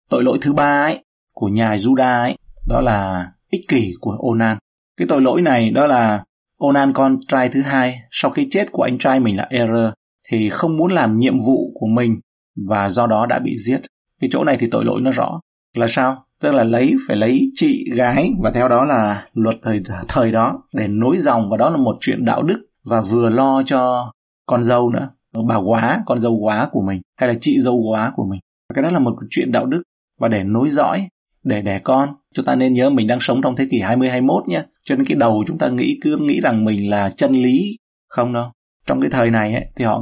tội 0.09 0.23
lỗi 0.23 0.37
thứ 0.41 0.53
ba 0.53 0.81
ấy 0.81 1.03
của 1.33 1.47
nhà 1.47 1.75
Juda 1.75 2.21
ấy, 2.21 2.37
đó 2.69 2.81
là 2.81 3.31
ích 3.51 3.67
kỷ 3.67 3.93
của 3.99 4.17
Onan. 4.31 4.57
Cái 4.97 5.07
tội 5.07 5.21
lỗi 5.21 5.41
này 5.41 5.71
đó 5.71 5.87
là 5.87 6.23
Onan 6.57 6.93
con 6.93 7.19
trai 7.27 7.49
thứ 7.49 7.61
hai, 7.61 7.99
sau 8.11 8.31
khi 8.31 8.47
chết 8.51 8.71
của 8.71 8.83
anh 8.83 8.97
trai 8.97 9.19
mình 9.19 9.37
là 9.37 9.47
error 9.49 9.93
thì 10.29 10.49
không 10.49 10.77
muốn 10.77 10.91
làm 10.91 11.17
nhiệm 11.17 11.39
vụ 11.39 11.71
của 11.73 11.87
mình 11.87 12.19
và 12.67 12.89
do 12.89 13.07
đó 13.07 13.25
đã 13.25 13.39
bị 13.39 13.55
giết. 13.57 13.81
Cái 14.21 14.29
chỗ 14.33 14.43
này 14.43 14.57
thì 14.59 14.67
tội 14.71 14.85
lỗi 14.85 15.01
nó 15.01 15.11
rõ 15.11 15.39
là 15.75 15.87
sao? 15.89 16.25
tức 16.41 16.51
là 16.51 16.63
lấy, 16.63 16.95
phải 17.07 17.17
lấy 17.17 17.51
chị 17.55 17.85
gái 17.95 18.31
và 18.39 18.51
theo 18.51 18.67
đó 18.67 18.85
là 18.85 19.27
luật 19.33 19.55
thời 19.61 19.81
thời 20.07 20.31
đó 20.31 20.63
để 20.73 20.87
nối 20.87 21.17
dòng 21.17 21.49
và 21.51 21.57
đó 21.57 21.69
là 21.69 21.77
một 21.77 21.97
chuyện 21.99 22.25
đạo 22.25 22.43
đức 22.43 22.59
và 22.85 23.01
vừa 23.01 23.29
lo 23.29 23.63
cho 23.65 24.11
con 24.45 24.63
dâu 24.63 24.89
nữa 24.89 25.09
bà 25.47 25.55
quá, 25.55 26.03
con 26.05 26.19
dâu 26.19 26.39
quá 26.41 26.67
của 26.71 26.81
mình, 26.81 27.01
hay 27.17 27.29
là 27.29 27.35
chị 27.41 27.59
dâu 27.59 27.83
quá 27.89 28.11
của 28.15 28.25
mình 28.25 28.39
cái 28.73 28.83
đó 28.83 28.89
là 28.89 28.99
một 28.99 29.15
chuyện 29.29 29.51
đạo 29.51 29.65
đức. 29.65 29.83
Và 30.19 30.27
để 30.27 30.43
nối 30.43 30.69
dõi 30.69 31.07
để 31.43 31.61
đẻ 31.61 31.79
con 31.83 32.09
chúng 32.33 32.45
ta 32.45 32.55
nên 32.55 32.73
nhớ 32.73 32.89
mình 32.89 33.07
đang 33.07 33.19
sống 33.19 33.41
trong 33.41 33.55
thế 33.55 33.67
kỷ 33.71 33.79
20 33.79 34.09
21 34.09 34.47
nhé. 34.47 34.63
Cho 34.83 34.95
nên 34.95 35.05
cái 35.05 35.17
đầu 35.17 35.43
chúng 35.47 35.57
ta 35.57 35.69
nghĩ 35.69 35.97
cứ 36.01 36.17
nghĩ 36.17 36.39
rằng 36.41 36.65
mình 36.65 36.89
là 36.89 37.09
chân 37.09 37.31
lý. 37.31 37.77
Không 38.07 38.33
đâu. 38.33 38.51
Trong 38.85 39.01
cái 39.01 39.09
thời 39.09 39.31
này 39.31 39.53
ấy, 39.53 39.65
thì 39.75 39.85
họ 39.85 40.01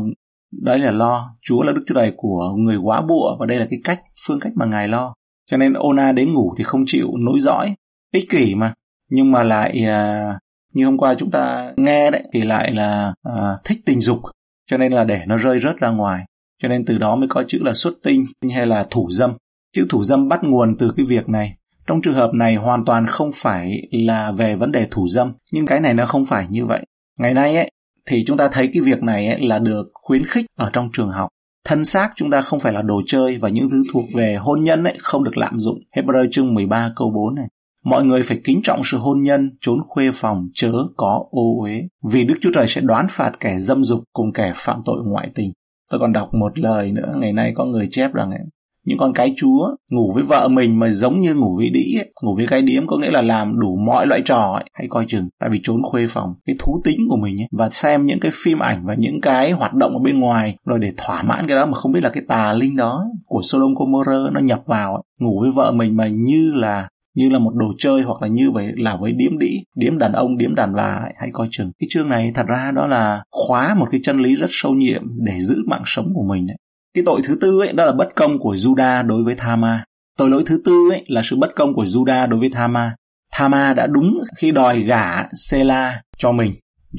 đấy 0.51 0.79
là 0.79 0.91
lo. 0.91 1.35
Chúa 1.41 1.63
là 1.63 1.71
đức 1.71 1.83
chúa 1.87 1.95
trời 1.95 2.13
của 2.17 2.53
người 2.57 2.77
quá 2.77 3.01
bụa 3.01 3.37
và 3.39 3.45
đây 3.45 3.59
là 3.59 3.67
cái 3.69 3.79
cách 3.83 4.01
phương 4.27 4.39
cách 4.39 4.53
mà 4.55 4.65
ngài 4.65 4.87
lo. 4.87 5.13
Cho 5.45 5.57
nên 5.57 5.73
ona 5.73 6.11
đến 6.11 6.33
ngủ 6.33 6.53
thì 6.57 6.63
không 6.63 6.83
chịu 6.85 7.07
nối 7.19 7.39
dõi. 7.39 7.75
Ích 8.13 8.29
kỷ 8.29 8.55
mà. 8.55 8.73
Nhưng 9.09 9.31
mà 9.31 9.43
lại 9.43 9.85
à, 9.85 10.25
như 10.73 10.85
hôm 10.85 10.97
qua 10.97 11.15
chúng 11.15 11.31
ta 11.31 11.73
nghe 11.77 12.11
đấy 12.11 12.23
thì 12.33 12.41
lại 12.41 12.71
là 12.71 13.13
à, 13.23 13.57
thích 13.63 13.79
tình 13.85 14.01
dục. 14.01 14.19
Cho 14.65 14.77
nên 14.77 14.91
là 14.91 15.03
để 15.03 15.19
nó 15.27 15.37
rơi 15.37 15.59
rớt 15.59 15.77
ra 15.77 15.89
ngoài 15.89 16.25
cho 16.61 16.67
nên 16.67 16.85
từ 16.85 16.97
đó 16.97 17.15
mới 17.15 17.27
có 17.29 17.43
chữ 17.47 17.59
là 17.61 17.73
xuất 17.73 17.93
tinh 18.03 18.23
hay 18.55 18.67
là 18.67 18.87
thủ 18.89 19.07
dâm. 19.11 19.33
Chữ 19.73 19.85
thủ 19.89 20.03
dâm 20.03 20.27
bắt 20.27 20.39
nguồn 20.43 20.77
từ 20.77 20.93
cái 20.97 21.05
việc 21.05 21.29
này. 21.29 21.53
Trong 21.87 22.01
trường 22.01 22.13
hợp 22.13 22.31
này 22.33 22.55
hoàn 22.55 22.85
toàn 22.85 23.05
không 23.07 23.29
phải 23.33 23.71
là 23.91 24.31
về 24.31 24.55
vấn 24.55 24.71
đề 24.71 24.87
thủ 24.91 25.07
dâm, 25.07 25.33
nhưng 25.51 25.65
cái 25.65 25.81
này 25.81 25.93
nó 25.93 26.05
không 26.05 26.25
phải 26.25 26.47
như 26.49 26.65
vậy. 26.65 26.85
Ngày 27.19 27.33
nay 27.33 27.55
ấy, 27.55 27.71
thì 28.09 28.23
chúng 28.27 28.37
ta 28.37 28.49
thấy 28.51 28.69
cái 28.73 28.83
việc 28.83 29.03
này 29.03 29.27
ấy 29.27 29.41
là 29.41 29.59
được 29.59 29.87
khuyến 29.93 30.25
khích 30.25 30.45
ở 30.57 30.69
trong 30.73 30.89
trường 30.93 31.09
học. 31.09 31.29
Thân 31.65 31.85
xác 31.85 32.09
chúng 32.15 32.31
ta 32.31 32.41
không 32.41 32.59
phải 32.59 32.73
là 32.73 32.81
đồ 32.81 33.01
chơi 33.05 33.37
và 33.37 33.49
những 33.49 33.69
thứ 33.69 33.83
thuộc 33.93 34.05
về 34.15 34.35
hôn 34.39 34.63
nhân 34.63 34.83
ấy 34.83 34.95
không 34.99 35.23
được 35.23 35.37
lạm 35.37 35.59
dụng. 35.59 35.79
Hebrew 35.95 36.27
chương 36.31 36.53
13 36.53 36.91
câu 36.95 37.11
4 37.15 37.35
này. 37.35 37.47
Mọi 37.83 38.05
người 38.05 38.23
phải 38.23 38.39
kính 38.43 38.61
trọng 38.63 38.81
sự 38.83 38.97
hôn 38.97 39.21
nhân, 39.21 39.57
trốn 39.61 39.79
khuê 39.87 40.05
phòng, 40.13 40.47
chớ 40.53 40.71
có 40.97 41.25
ô 41.31 41.61
uế. 41.61 41.81
Vì 42.11 42.25
Đức 42.25 42.35
Chúa 42.41 42.51
Trời 42.53 42.67
sẽ 42.67 42.81
đoán 42.81 43.07
phạt 43.09 43.31
kẻ 43.39 43.57
dâm 43.59 43.83
dục 43.83 44.03
cùng 44.13 44.33
kẻ 44.33 44.51
phạm 44.55 44.81
tội 44.85 44.97
ngoại 45.05 45.29
tình 45.35 45.51
tôi 45.91 45.99
còn 45.99 46.13
đọc 46.13 46.29
một 46.33 46.59
lời 46.59 46.91
nữa 46.91 47.15
ngày 47.17 47.33
nay 47.33 47.51
có 47.55 47.65
người 47.65 47.87
chép 47.91 48.13
rằng 48.13 48.31
ấy, 48.31 48.39
những 48.87 48.97
con 48.97 49.13
cái 49.13 49.33
chúa 49.37 49.75
ngủ 49.89 50.11
với 50.13 50.23
vợ 50.23 50.47
mình 50.47 50.79
mà 50.79 50.89
giống 50.89 51.19
như 51.19 51.35
ngủ 51.35 51.55
với 51.57 51.69
đĩ 51.69 51.97
ấy. 51.99 52.11
ngủ 52.23 52.35
với 52.35 52.47
cái 52.47 52.61
điếm 52.61 52.87
có 52.87 52.97
nghĩa 52.97 53.11
là 53.11 53.21
làm 53.21 53.59
đủ 53.59 53.77
mọi 53.85 54.07
loại 54.07 54.21
trò 54.25 54.53
ấy. 54.53 54.63
hãy 54.73 54.87
coi 54.89 55.05
chừng 55.07 55.29
tại 55.39 55.49
vì 55.49 55.59
trốn 55.63 55.81
khuê 55.83 56.07
phòng 56.09 56.33
cái 56.45 56.55
thú 56.59 56.81
tính 56.83 56.97
của 57.09 57.15
mình 57.15 57.41
ấy. 57.41 57.47
và 57.51 57.69
xem 57.69 58.05
những 58.05 58.19
cái 58.19 58.31
phim 58.43 58.59
ảnh 58.59 58.85
và 58.85 58.95
những 58.97 59.21
cái 59.21 59.51
hoạt 59.51 59.73
động 59.73 59.93
ở 59.93 59.99
bên 60.03 60.19
ngoài 60.19 60.55
rồi 60.65 60.79
để 60.79 60.91
thỏa 60.97 61.23
mãn 61.23 61.47
cái 61.47 61.57
đó 61.57 61.65
mà 61.65 61.73
không 61.73 61.91
biết 61.91 62.03
là 62.03 62.09
cái 62.09 62.23
tà 62.27 62.53
linh 62.53 62.75
đó 62.75 63.05
của 63.25 63.41
Sodom 63.43 63.73
Gomorrah 63.73 64.33
nó 64.33 64.39
nhập 64.39 64.61
vào 64.65 64.93
ấy. 64.93 65.03
ngủ 65.19 65.39
với 65.41 65.51
vợ 65.55 65.71
mình 65.71 65.97
mà 65.97 66.07
như 66.07 66.51
là 66.55 66.87
như 67.17 67.29
là 67.29 67.39
một 67.39 67.51
đồ 67.55 67.73
chơi 67.77 68.01
hoặc 68.01 68.21
là 68.21 68.27
như 68.27 68.51
vậy 68.51 68.71
là 68.77 68.95
với 68.95 69.11
điếm 69.11 69.37
đĩ 69.37 69.59
điếm 69.75 69.97
đàn 69.97 70.11
ông 70.11 70.37
điếm 70.37 70.55
đàn 70.55 70.73
bà 70.75 70.99
ấy, 71.03 71.13
hãy 71.17 71.29
coi 71.33 71.47
chừng 71.51 71.71
cái 71.79 71.87
chương 71.89 72.09
này 72.09 72.31
thật 72.35 72.45
ra 72.47 72.71
đó 72.71 72.87
là 72.87 73.23
khóa 73.31 73.75
một 73.75 73.87
cái 73.91 73.99
chân 74.03 74.19
lý 74.19 74.35
rất 74.35 74.47
sâu 74.49 74.73
nhiệm 74.73 75.01
để 75.25 75.39
giữ 75.39 75.55
mạng 75.67 75.83
sống 75.85 76.07
của 76.13 76.23
mình 76.29 76.47
ấy. 76.47 76.57
cái 76.93 77.03
tội 77.05 77.21
thứ 77.23 77.37
tư 77.41 77.59
ấy 77.59 77.73
đó 77.73 77.85
là 77.85 77.91
bất 77.91 78.15
công 78.15 78.39
của 78.39 78.55
Juda 78.55 79.07
đối 79.07 79.23
với 79.23 79.35
Thama. 79.35 79.83
Tội 80.17 80.29
lỗi 80.29 80.43
thứ 80.45 80.61
tư 80.65 80.89
ấy 80.91 81.03
là 81.07 81.21
sự 81.23 81.35
bất 81.35 81.55
công 81.55 81.73
của 81.73 81.83
Juda 81.83 82.29
đối 82.29 82.39
với 82.39 82.49
Thama. 82.49 82.95
Thama 83.33 83.73
đã 83.73 83.87
đúng 83.87 84.19
khi 84.37 84.51
đòi 84.51 84.79
gả 84.79 85.27
Sela 85.33 86.01
cho 86.17 86.31
mình, 86.31 86.53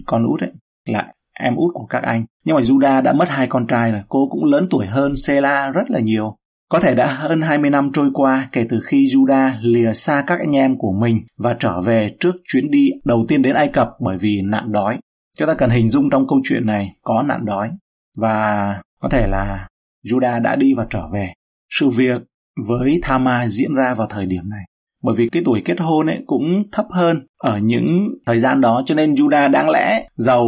con 0.07 0.27
út 0.27 0.41
ấy, 0.41 0.51
là 0.89 1.13
em 1.41 1.57
út 1.57 1.71
của 1.75 1.87
các 1.87 2.03
anh. 2.03 2.25
Nhưng 2.45 2.57
mà 2.57 2.63
Juda 2.63 3.03
đã 3.03 3.13
mất 3.13 3.29
hai 3.29 3.47
con 3.47 3.67
trai 3.67 3.93
rồi, 3.93 4.03
cô 4.09 4.29
cũng 4.31 4.45
lớn 4.45 4.67
tuổi 4.71 4.87
hơn 4.87 5.17
Sela 5.17 5.71
rất 5.71 5.91
là 5.91 6.01
nhiều. 6.01 6.37
Có 6.69 6.81
thể 6.81 6.95
đã 6.95 7.07
hơn 7.07 7.41
20 7.41 7.71
năm 7.71 7.91
trôi 7.93 8.11
qua 8.15 8.49
kể 8.53 8.67
từ 8.69 8.81
khi 8.87 9.07
Juda 9.07 9.51
lìa 9.63 9.93
xa 9.93 10.25
các 10.27 10.39
anh 10.39 10.57
em 10.57 10.77
của 10.79 10.93
mình 10.93 11.21
và 11.39 11.57
trở 11.61 11.81
về 11.81 12.15
trước 12.21 12.37
chuyến 12.49 12.71
đi 12.71 12.91
đầu 13.05 13.25
tiên 13.29 13.43
đến 13.43 13.55
Ai 13.55 13.69
Cập 13.69 13.91
bởi 14.01 14.19
vì 14.19 14.41
nạn 14.45 14.73
đói. 14.73 14.99
Chúng 15.39 15.49
ta 15.49 15.55
cần 15.55 15.71
hình 15.71 15.91
dung 15.91 16.11
trong 16.11 16.27
câu 16.29 16.41
chuyện 16.45 16.67
này 16.67 16.93
có 17.03 17.23
nạn 17.23 17.45
đói 17.45 17.71
và 18.17 18.75
có 19.01 19.09
thể 19.09 19.27
là 19.27 19.69
Judah 20.05 20.43
đã 20.43 20.57
đi 20.57 20.75
và 20.75 20.87
trở 20.91 21.03
về. 21.13 21.33
Sự 21.71 21.89
việc 21.89 22.23
với 22.69 23.01
Thama 23.03 23.49
diễn 23.49 23.75
ra 23.75 23.95
vào 23.95 24.07
thời 24.11 24.27
điểm 24.27 24.51
này. 24.51 24.65
Bởi 25.03 25.15
vì 25.15 25.29
cái 25.29 25.43
tuổi 25.45 25.63
kết 25.65 25.81
hôn 25.81 26.07
ấy 26.07 26.23
cũng 26.27 26.63
thấp 26.73 26.87
hơn 26.91 27.27
ở 27.39 27.59
những 27.59 28.09
thời 28.27 28.39
gian 28.39 28.61
đó, 28.61 28.83
cho 28.87 28.95
nên 28.95 29.15
Judah 29.15 29.51
đáng 29.51 29.71
lẽ 29.71 30.07
giàu 30.17 30.47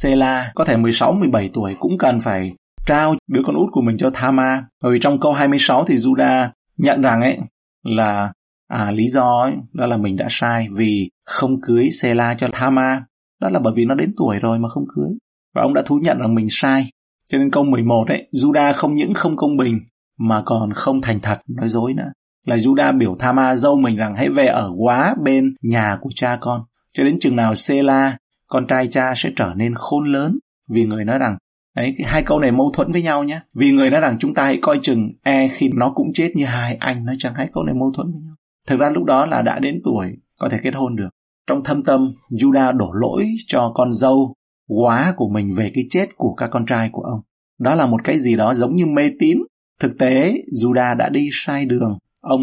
Sela 0.00 0.52
có 0.54 0.64
thể 0.64 0.76
16 0.76 1.12
17 1.12 1.50
tuổi 1.54 1.76
cũng 1.78 1.98
cần 1.98 2.20
phải 2.20 2.52
trao 2.88 3.14
đứa 3.28 3.42
con 3.44 3.56
út 3.56 3.68
của 3.72 3.80
mình 3.80 3.96
cho 3.98 4.10
Thama. 4.14 4.64
Bởi 4.82 4.92
vì 4.92 4.98
trong 5.00 5.20
câu 5.20 5.32
26 5.32 5.84
thì 5.84 5.96
Juda 5.96 6.48
nhận 6.76 7.02
rằng 7.02 7.20
ấy 7.20 7.38
là 7.84 8.32
à 8.68 8.90
lý 8.90 9.08
do 9.08 9.42
ấy, 9.42 9.52
đó 9.72 9.86
là 9.86 9.96
mình 9.96 10.16
đã 10.16 10.26
sai 10.30 10.68
vì 10.76 11.10
không 11.26 11.60
cưới 11.60 11.88
Sela 11.90 12.34
cho 12.34 12.48
Thama. 12.52 13.04
Đó 13.40 13.50
là 13.50 13.60
bởi 13.60 13.72
vì 13.76 13.84
nó 13.84 13.94
đến 13.94 14.14
tuổi 14.16 14.38
rồi 14.38 14.58
mà 14.58 14.68
không 14.68 14.84
cưới. 14.96 15.10
Và 15.54 15.62
ông 15.62 15.74
đã 15.74 15.82
thú 15.86 15.98
nhận 16.02 16.18
rằng 16.18 16.34
mình 16.34 16.46
sai. 16.50 16.90
Cho 17.30 17.38
nên 17.38 17.50
câu 17.50 17.64
11 17.64 18.04
ấy, 18.08 18.28
Juda 18.32 18.72
không 18.72 18.94
những 18.94 19.14
không 19.14 19.36
công 19.36 19.56
bình 19.56 19.80
mà 20.18 20.42
còn 20.46 20.72
không 20.72 21.00
thành 21.00 21.20
thật, 21.20 21.38
nói 21.48 21.68
dối 21.68 21.94
nữa. 21.94 22.12
Là 22.46 22.56
Juda 22.56 22.98
biểu 22.98 23.14
Thama 23.18 23.56
dâu 23.56 23.76
mình 23.76 23.96
rằng 23.96 24.14
hãy 24.16 24.28
về 24.28 24.46
ở 24.46 24.72
quá 24.78 25.14
bên 25.24 25.54
nhà 25.62 25.98
của 26.00 26.10
cha 26.14 26.38
con. 26.40 26.62
Cho 26.94 27.04
đến 27.04 27.18
chừng 27.20 27.36
nào 27.36 27.54
Sela, 27.54 28.16
con 28.46 28.66
trai 28.66 28.86
cha 28.86 29.12
sẽ 29.16 29.30
trở 29.36 29.52
nên 29.56 29.74
khôn 29.74 30.04
lớn. 30.04 30.38
Vì 30.70 30.84
người 30.84 31.04
nói 31.04 31.18
rằng, 31.18 31.36
đấy, 31.78 31.94
hai 32.04 32.22
câu 32.22 32.38
này 32.38 32.52
mâu 32.52 32.70
thuẫn 32.74 32.92
với 32.92 33.02
nhau 33.02 33.24
nhé. 33.24 33.40
Vì 33.54 33.70
người 33.70 33.90
nói 33.90 34.00
rằng 34.00 34.16
chúng 34.20 34.34
ta 34.34 34.44
hãy 34.44 34.58
coi 34.62 34.78
chừng 34.82 35.12
e 35.22 35.48
khi 35.48 35.70
nó 35.74 35.92
cũng 35.94 36.12
chết 36.14 36.30
như 36.34 36.44
hai 36.44 36.74
anh. 36.74 37.04
Nói 37.04 37.16
chẳng 37.18 37.34
hai 37.34 37.48
câu 37.52 37.64
này 37.64 37.74
mâu 37.74 37.92
thuẫn 37.94 38.12
với 38.12 38.20
nhau. 38.20 38.34
Thực 38.66 38.80
ra 38.80 38.90
lúc 38.90 39.04
đó 39.04 39.26
là 39.26 39.42
đã 39.42 39.58
đến 39.58 39.80
tuổi 39.84 40.06
có 40.40 40.48
thể 40.48 40.58
kết 40.62 40.74
hôn 40.74 40.96
được. 40.96 41.08
Trong 41.46 41.64
thâm 41.64 41.82
tâm, 41.82 42.10
Juda 42.30 42.76
đổ 42.76 42.90
lỗi 42.92 43.26
cho 43.46 43.72
con 43.74 43.92
dâu 43.92 44.34
quá 44.68 45.12
của 45.16 45.28
mình 45.28 45.54
về 45.54 45.70
cái 45.74 45.84
chết 45.90 46.06
của 46.16 46.34
các 46.34 46.50
con 46.50 46.66
trai 46.66 46.88
của 46.92 47.02
ông. 47.02 47.20
Đó 47.58 47.74
là 47.74 47.86
một 47.86 48.04
cái 48.04 48.18
gì 48.18 48.36
đó 48.36 48.54
giống 48.54 48.76
như 48.76 48.86
mê 48.86 49.10
tín. 49.18 49.38
Thực 49.80 49.98
tế, 49.98 50.34
Juda 50.62 50.96
đã 50.96 51.08
đi 51.08 51.28
sai 51.32 51.66
đường. 51.66 51.98
Ông 52.20 52.40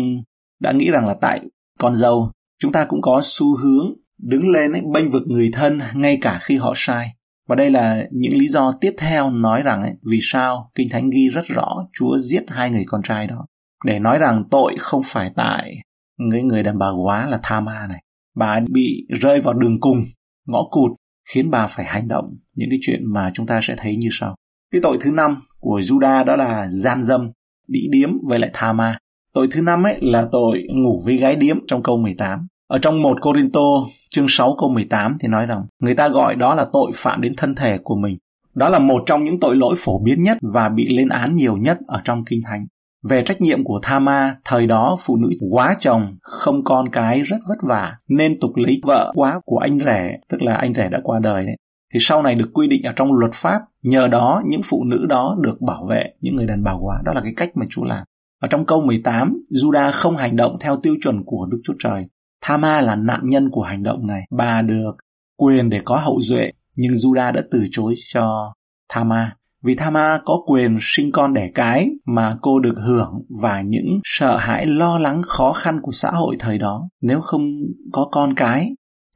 đã 0.59 0.71
nghĩ 0.71 0.91
rằng 0.91 1.05
là 1.05 1.15
tại 1.21 1.41
con 1.79 1.95
dâu, 1.95 2.31
chúng 2.59 2.71
ta 2.71 2.85
cũng 2.85 3.01
có 3.01 3.21
xu 3.23 3.57
hướng 3.57 3.93
đứng 4.17 4.49
lên 4.49 4.71
ấy, 4.71 4.81
bênh 4.93 5.09
vực 5.09 5.23
người 5.27 5.49
thân 5.53 5.79
ngay 5.93 6.17
cả 6.21 6.39
khi 6.41 6.57
họ 6.57 6.73
sai. 6.75 7.11
Và 7.47 7.55
đây 7.55 7.69
là 7.71 8.05
những 8.11 8.37
lý 8.37 8.47
do 8.47 8.71
tiếp 8.81 8.93
theo 8.97 9.29
nói 9.29 9.61
rằng 9.61 9.81
ấy, 9.81 9.93
vì 10.11 10.19
sao 10.21 10.71
Kinh 10.75 10.89
Thánh 10.89 11.09
ghi 11.09 11.29
rất 11.33 11.45
rõ 11.47 11.87
Chúa 11.93 12.17
giết 12.17 12.43
hai 12.47 12.71
người 12.71 12.83
con 12.87 13.01
trai 13.03 13.27
đó. 13.27 13.45
Để 13.85 13.99
nói 13.99 14.19
rằng 14.19 14.43
tội 14.51 14.75
không 14.79 15.01
phải 15.05 15.31
tại 15.35 15.75
người 16.17 16.43
người 16.43 16.63
đàn 16.63 16.77
bà 16.77 16.87
quá 17.03 17.29
là 17.29 17.39
tha 17.43 17.59
ma 17.59 17.87
này. 17.89 18.03
Bà 18.35 18.59
bị 18.71 19.07
rơi 19.21 19.41
vào 19.41 19.53
đường 19.53 19.79
cùng, 19.79 19.97
ngõ 20.47 20.63
cụt 20.71 20.91
khiến 21.29 21.51
bà 21.51 21.67
phải 21.67 21.85
hành 21.85 22.07
động 22.07 22.37
những 22.55 22.69
cái 22.69 22.79
chuyện 22.81 23.13
mà 23.13 23.31
chúng 23.33 23.47
ta 23.47 23.59
sẽ 23.63 23.75
thấy 23.77 23.95
như 23.95 24.09
sau. 24.11 24.35
Cái 24.71 24.81
tội 24.81 24.97
thứ 25.01 25.11
năm 25.11 25.41
của 25.59 25.79
Juda 25.79 26.25
đó 26.25 26.35
là 26.35 26.67
gian 26.69 27.03
dâm, 27.03 27.31
đĩ 27.67 27.79
điếm 27.91 28.09
với 28.27 28.39
lại 28.39 28.49
tha 28.53 28.73
ma. 28.73 28.97
Tội 29.33 29.47
thứ 29.51 29.61
năm 29.61 29.83
ấy 29.83 29.97
là 30.01 30.27
tội 30.31 30.67
ngủ 30.69 31.01
với 31.05 31.17
gái 31.17 31.35
điếm 31.35 31.57
trong 31.67 31.83
câu 31.83 31.97
18. 31.97 32.47
Ở 32.67 32.77
trong 32.77 33.01
1 33.01 33.21
Corinto 33.21 33.61
chương 34.09 34.25
6 34.29 34.55
câu 34.59 34.69
18 34.69 35.17
thì 35.19 35.27
nói 35.27 35.45
rằng 35.45 35.65
người 35.81 35.95
ta 35.95 36.09
gọi 36.09 36.35
đó 36.35 36.55
là 36.55 36.65
tội 36.73 36.91
phạm 36.95 37.21
đến 37.21 37.33
thân 37.37 37.55
thể 37.55 37.77
của 37.83 37.95
mình. 37.95 38.17
Đó 38.55 38.69
là 38.69 38.79
một 38.79 39.03
trong 39.05 39.23
những 39.23 39.39
tội 39.39 39.55
lỗi 39.55 39.75
phổ 39.77 39.99
biến 39.99 40.23
nhất 40.23 40.37
và 40.53 40.69
bị 40.69 40.97
lên 40.97 41.09
án 41.09 41.35
nhiều 41.35 41.57
nhất 41.57 41.77
ở 41.87 42.01
trong 42.03 42.25
Kinh 42.25 42.41
Thánh. 42.45 42.65
Về 43.09 43.23
trách 43.25 43.41
nhiệm 43.41 43.63
của 43.63 43.79
Thama, 43.83 44.35
thời 44.45 44.67
đó 44.67 44.97
phụ 44.99 45.15
nữ 45.15 45.29
quá 45.51 45.75
chồng, 45.79 46.15
không 46.21 46.63
con 46.63 46.89
cái 46.89 47.21
rất 47.21 47.37
vất 47.49 47.57
vả, 47.69 47.95
nên 48.09 48.39
tục 48.39 48.51
lấy 48.55 48.79
vợ 48.83 49.11
quá 49.15 49.39
của 49.45 49.57
anh 49.57 49.79
rể, 49.85 50.09
tức 50.29 50.41
là 50.41 50.55
anh 50.55 50.73
rể 50.73 50.89
đã 50.89 50.99
qua 51.03 51.19
đời 51.19 51.45
đấy. 51.45 51.55
Thì 51.93 51.99
sau 52.01 52.21
này 52.21 52.35
được 52.35 52.49
quy 52.53 52.67
định 52.67 52.81
ở 52.83 52.93
trong 52.95 53.13
luật 53.13 53.33
pháp, 53.33 53.59
nhờ 53.83 54.07
đó 54.07 54.41
những 54.45 54.61
phụ 54.63 54.83
nữ 54.83 55.05
đó 55.09 55.37
được 55.41 55.61
bảo 55.61 55.85
vệ 55.89 56.03
những 56.21 56.35
người 56.35 56.45
đàn 56.45 56.63
bà 56.63 56.73
quá. 56.81 57.01
Đó 57.05 57.13
là 57.13 57.21
cái 57.21 57.33
cách 57.37 57.49
mà 57.55 57.65
Chúa 57.69 57.83
làm. 57.83 58.03
Ở 58.41 58.47
trong 58.47 58.65
câu 58.65 58.81
18, 58.81 59.33
Judah 59.51 59.91
không 59.93 60.17
hành 60.17 60.35
động 60.35 60.57
theo 60.59 60.77
tiêu 60.83 60.95
chuẩn 61.03 61.23
của 61.25 61.47
Đức 61.51 61.57
Chúa 61.63 61.73
Trời. 61.79 62.05
Thama 62.47 62.81
là 62.81 62.95
nạn 62.95 63.21
nhân 63.23 63.49
của 63.51 63.61
hành 63.61 63.83
động 63.83 64.07
này. 64.07 64.21
Bà 64.37 64.61
được 64.61 64.91
quyền 65.37 65.69
để 65.69 65.81
có 65.85 65.97
hậu 65.97 66.21
duệ, 66.21 66.51
nhưng 66.77 66.93
Judah 66.93 67.31
đã 67.31 67.41
từ 67.51 67.65
chối 67.71 67.95
cho 68.13 68.53
Thama 68.89 69.35
vì 69.63 69.75
Thama 69.75 70.19
có 70.25 70.41
quyền 70.47 70.77
sinh 70.81 71.11
con 71.11 71.33
đẻ 71.33 71.49
cái 71.55 71.89
mà 72.05 72.37
cô 72.41 72.59
được 72.59 72.75
hưởng 72.87 73.21
và 73.41 73.61
những 73.61 73.99
sợ 74.03 74.37
hãi 74.37 74.65
lo 74.65 74.97
lắng 74.97 75.21
khó 75.27 75.53
khăn 75.53 75.79
của 75.81 75.91
xã 75.91 76.11
hội 76.11 76.35
thời 76.39 76.57
đó. 76.57 76.89
Nếu 77.03 77.21
không 77.21 77.41
có 77.91 78.07
con 78.11 78.33
cái 78.33 78.71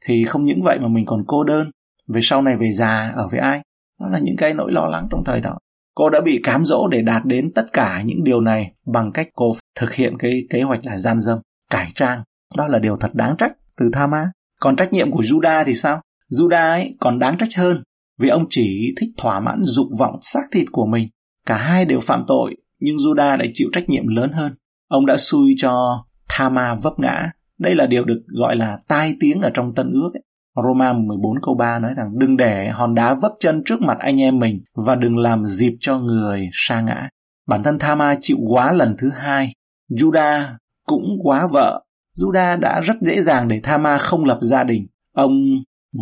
thì 0.06 0.24
không 0.24 0.44
những 0.44 0.60
vậy 0.62 0.78
mà 0.78 0.88
mình 0.88 1.06
còn 1.06 1.24
cô 1.26 1.44
đơn. 1.44 1.70
Về 2.08 2.20
sau 2.22 2.42
này 2.42 2.56
về 2.56 2.72
già 2.72 3.12
ở 3.16 3.28
với 3.30 3.40
ai? 3.40 3.60
Đó 4.00 4.08
là 4.08 4.18
những 4.18 4.36
cái 4.36 4.54
nỗi 4.54 4.72
lo 4.72 4.86
lắng 4.86 5.06
trong 5.10 5.24
thời 5.24 5.40
đó. 5.40 5.58
Cô 5.94 6.10
đã 6.10 6.20
bị 6.24 6.40
cám 6.42 6.64
dỗ 6.64 6.88
để 6.88 7.02
đạt 7.02 7.24
đến 7.24 7.50
tất 7.54 7.66
cả 7.72 8.02
những 8.04 8.24
điều 8.24 8.40
này 8.40 8.72
bằng 8.86 9.12
cách 9.12 9.28
cô 9.34 9.56
thực 9.78 9.94
hiện 9.94 10.18
cái 10.18 10.42
kế 10.50 10.62
hoạch 10.62 10.80
là 10.84 10.98
gian 10.98 11.20
dâm, 11.20 11.38
cải 11.70 11.90
trang. 11.94 12.22
Đó 12.56 12.66
là 12.66 12.78
điều 12.78 12.96
thật 12.96 13.10
đáng 13.14 13.36
trách 13.36 13.52
từ 13.76 13.90
Thama. 13.92 14.24
Còn 14.60 14.76
trách 14.76 14.92
nhiệm 14.92 15.10
của 15.10 15.22
Judah 15.22 15.64
thì 15.64 15.74
sao? 15.74 16.00
Judah 16.30 16.70
ấy 16.70 16.96
còn 17.00 17.18
đáng 17.18 17.38
trách 17.38 17.48
hơn 17.56 17.82
vì 18.18 18.28
ông 18.28 18.46
chỉ 18.50 18.94
thích 19.00 19.10
thỏa 19.18 19.40
mãn 19.40 19.58
dục 19.62 19.86
vọng 19.98 20.18
xác 20.22 20.42
thịt 20.52 20.66
của 20.72 20.86
mình. 20.86 21.08
Cả 21.46 21.56
hai 21.56 21.84
đều 21.84 22.00
phạm 22.00 22.24
tội, 22.26 22.56
nhưng 22.80 22.96
Judah 22.96 23.36
lại 23.36 23.50
chịu 23.54 23.68
trách 23.72 23.88
nhiệm 23.88 24.06
lớn 24.06 24.32
hơn. 24.32 24.54
Ông 24.88 25.06
đã 25.06 25.16
xui 25.16 25.54
cho 25.58 26.04
Thama 26.28 26.74
vấp 26.82 26.92
ngã. 26.98 27.30
Đây 27.58 27.74
là 27.74 27.86
điều 27.86 28.04
được 28.04 28.20
gọi 28.26 28.56
là 28.56 28.78
tai 28.88 29.14
tiếng 29.20 29.40
ở 29.40 29.50
trong 29.54 29.74
Tân 29.74 29.92
Ước. 29.92 30.10
Ấy. 30.14 30.22
Roma 30.64 30.92
14 30.92 31.36
câu 31.42 31.54
3 31.54 31.78
nói 31.78 31.94
rằng 31.96 32.18
đừng 32.18 32.36
để 32.36 32.68
hòn 32.68 32.94
đá 32.94 33.14
vấp 33.14 33.32
chân 33.40 33.62
trước 33.64 33.80
mặt 33.80 33.98
anh 33.98 34.20
em 34.20 34.38
mình 34.38 34.60
và 34.86 34.94
đừng 34.94 35.18
làm 35.18 35.44
dịp 35.44 35.72
cho 35.80 35.98
người 35.98 36.48
sa 36.52 36.80
ngã. 36.80 37.08
Bản 37.48 37.62
thân 37.62 37.78
Thama 37.78 38.14
chịu 38.20 38.36
quá 38.48 38.72
lần 38.72 38.96
thứ 38.98 39.10
hai. 39.14 39.52
Judah 39.90 40.44
cũng 40.86 41.04
quá 41.22 41.48
vợ. 41.52 41.82
Juda 42.18 42.60
đã 42.60 42.80
rất 42.80 42.96
dễ 43.00 43.20
dàng 43.20 43.48
để 43.48 43.60
Thama 43.62 43.98
không 43.98 44.24
lập 44.24 44.38
gia 44.40 44.64
đình. 44.64 44.86
Ông 45.14 45.32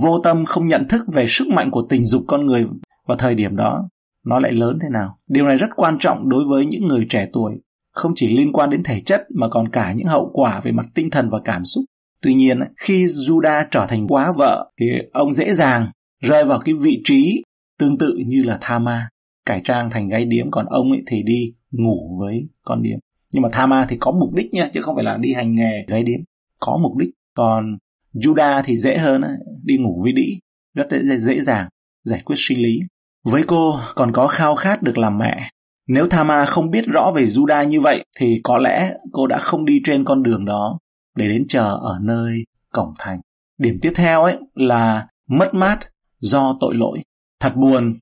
vô 0.03 0.21
tâm 0.25 0.45
không 0.45 0.69
nhận 0.69 0.88
thức 0.88 1.03
về 1.12 1.27
sức 1.29 1.49
mạnh 1.49 1.71
của 1.71 1.87
tình 1.88 2.05
dục 2.05 2.23
con 2.29 2.47
người 2.47 2.67
vào 3.07 3.19
thời 3.19 3.35
điểm 3.35 3.57
đó. 3.57 3.88
Nó 4.27 4.38
lại 4.38 4.53
lớn 4.53 4.79
thế 4.83 4.88
nào? 4.88 5.19
Điều 5.31 5.47
này 5.47 5.57
rất 5.57 5.69
quan 5.77 5.99
trọng 5.99 6.29
đối 6.29 6.45
với 6.50 6.67
những 6.67 6.88
người 6.88 7.07
trẻ 7.11 7.29
tuổi, 7.33 7.53
không 7.93 8.12
chỉ 8.15 8.37
liên 8.37 8.53
quan 8.53 8.71
đến 8.71 8.83
thể 8.83 9.00
chất 9.00 9.27
mà 9.35 9.49
còn 9.49 9.69
cả 9.69 9.93
những 9.93 10.07
hậu 10.07 10.31
quả 10.33 10.61
về 10.61 10.73
mặt 10.73 10.87
tinh 10.95 11.11
thần 11.11 11.29
và 11.29 11.38
cảm 11.45 11.65
xúc. 11.65 11.85
Tuy 12.23 12.35
nhiên, 12.35 12.61
khi 12.77 13.05
Juda 13.05 13.65
trở 13.71 13.87
thành 13.88 14.07
quá 14.09 14.33
vợ 14.37 14.71
thì 14.81 14.87
ông 15.12 15.33
dễ 15.33 15.55
dàng 15.55 15.91
rơi 16.23 16.45
vào 16.45 16.61
cái 16.65 16.75
vị 16.75 17.00
trí 17.05 17.43
tương 17.79 17.99
tự 17.99 18.19
như 18.27 18.43
là 18.45 18.59
Thama, 18.61 19.09
cải 19.47 19.61
trang 19.65 19.91
thành 19.91 20.09
gái 20.09 20.25
điếm 20.25 20.50
còn 20.50 20.67
ông 20.67 20.91
ấy 20.91 21.03
thì 21.07 21.23
đi 21.23 21.53
ngủ 21.71 22.19
với 22.21 22.49
con 22.65 22.83
điếm. 22.83 22.99
Nhưng 23.33 23.43
mà 23.43 23.49
Thama 23.53 23.87
thì 23.89 23.97
có 24.01 24.13
mục 24.13 24.35
đích 24.35 24.53
nha, 24.53 24.71
chứ 24.75 24.83
không 24.83 24.95
phải 24.95 25.05
là 25.05 25.17
đi 25.17 25.33
hành 25.33 25.55
nghề 25.55 25.85
gái 25.89 26.03
điếm. 26.03 26.21
Có 26.59 26.79
mục 26.83 26.97
đích. 26.97 27.11
Còn 27.35 27.79
Judah 28.15 28.63
thì 28.65 28.77
dễ 28.77 28.99
hơn, 28.99 29.23
đi 29.65 29.77
ngủ 29.79 30.01
với 30.03 30.13
đĩ, 30.13 30.39
rất 30.75 30.87
dễ, 30.91 31.17
dễ 31.17 31.41
dàng 31.41 31.69
giải 32.05 32.23
quyết 32.25 32.37
sinh 32.39 32.63
lý. 32.63 32.79
Với 33.25 33.43
cô 33.47 33.81
còn 33.95 34.13
có 34.13 34.27
khao 34.27 34.57
khát 34.57 34.83
được 34.83 34.99
làm 34.99 35.19
mẹ. 35.19 35.51
Nếu 35.87 36.09
Thama 36.09 36.45
không 36.45 36.71
biết 36.71 36.85
rõ 36.87 37.13
về 37.15 37.25
Judah 37.25 37.65
như 37.65 37.81
vậy 37.81 38.05
thì 38.19 38.37
có 38.43 38.59
lẽ 38.59 38.93
cô 39.13 39.27
đã 39.27 39.39
không 39.39 39.65
đi 39.65 39.81
trên 39.85 40.05
con 40.05 40.23
đường 40.23 40.45
đó 40.45 40.79
để 41.17 41.29
đến 41.29 41.45
chờ 41.49 41.79
ở 41.83 41.99
nơi 42.03 42.45
cổng 42.73 42.95
thành. 42.99 43.21
Điểm 43.59 43.79
tiếp 43.83 43.93
theo 43.95 44.23
ấy 44.23 44.37
là 44.55 45.07
mất 45.29 45.55
mát 45.55 45.79
do 46.19 46.57
tội 46.61 46.75
lỗi. 46.75 46.99
Thật 47.41 47.57
buồn 47.57 47.95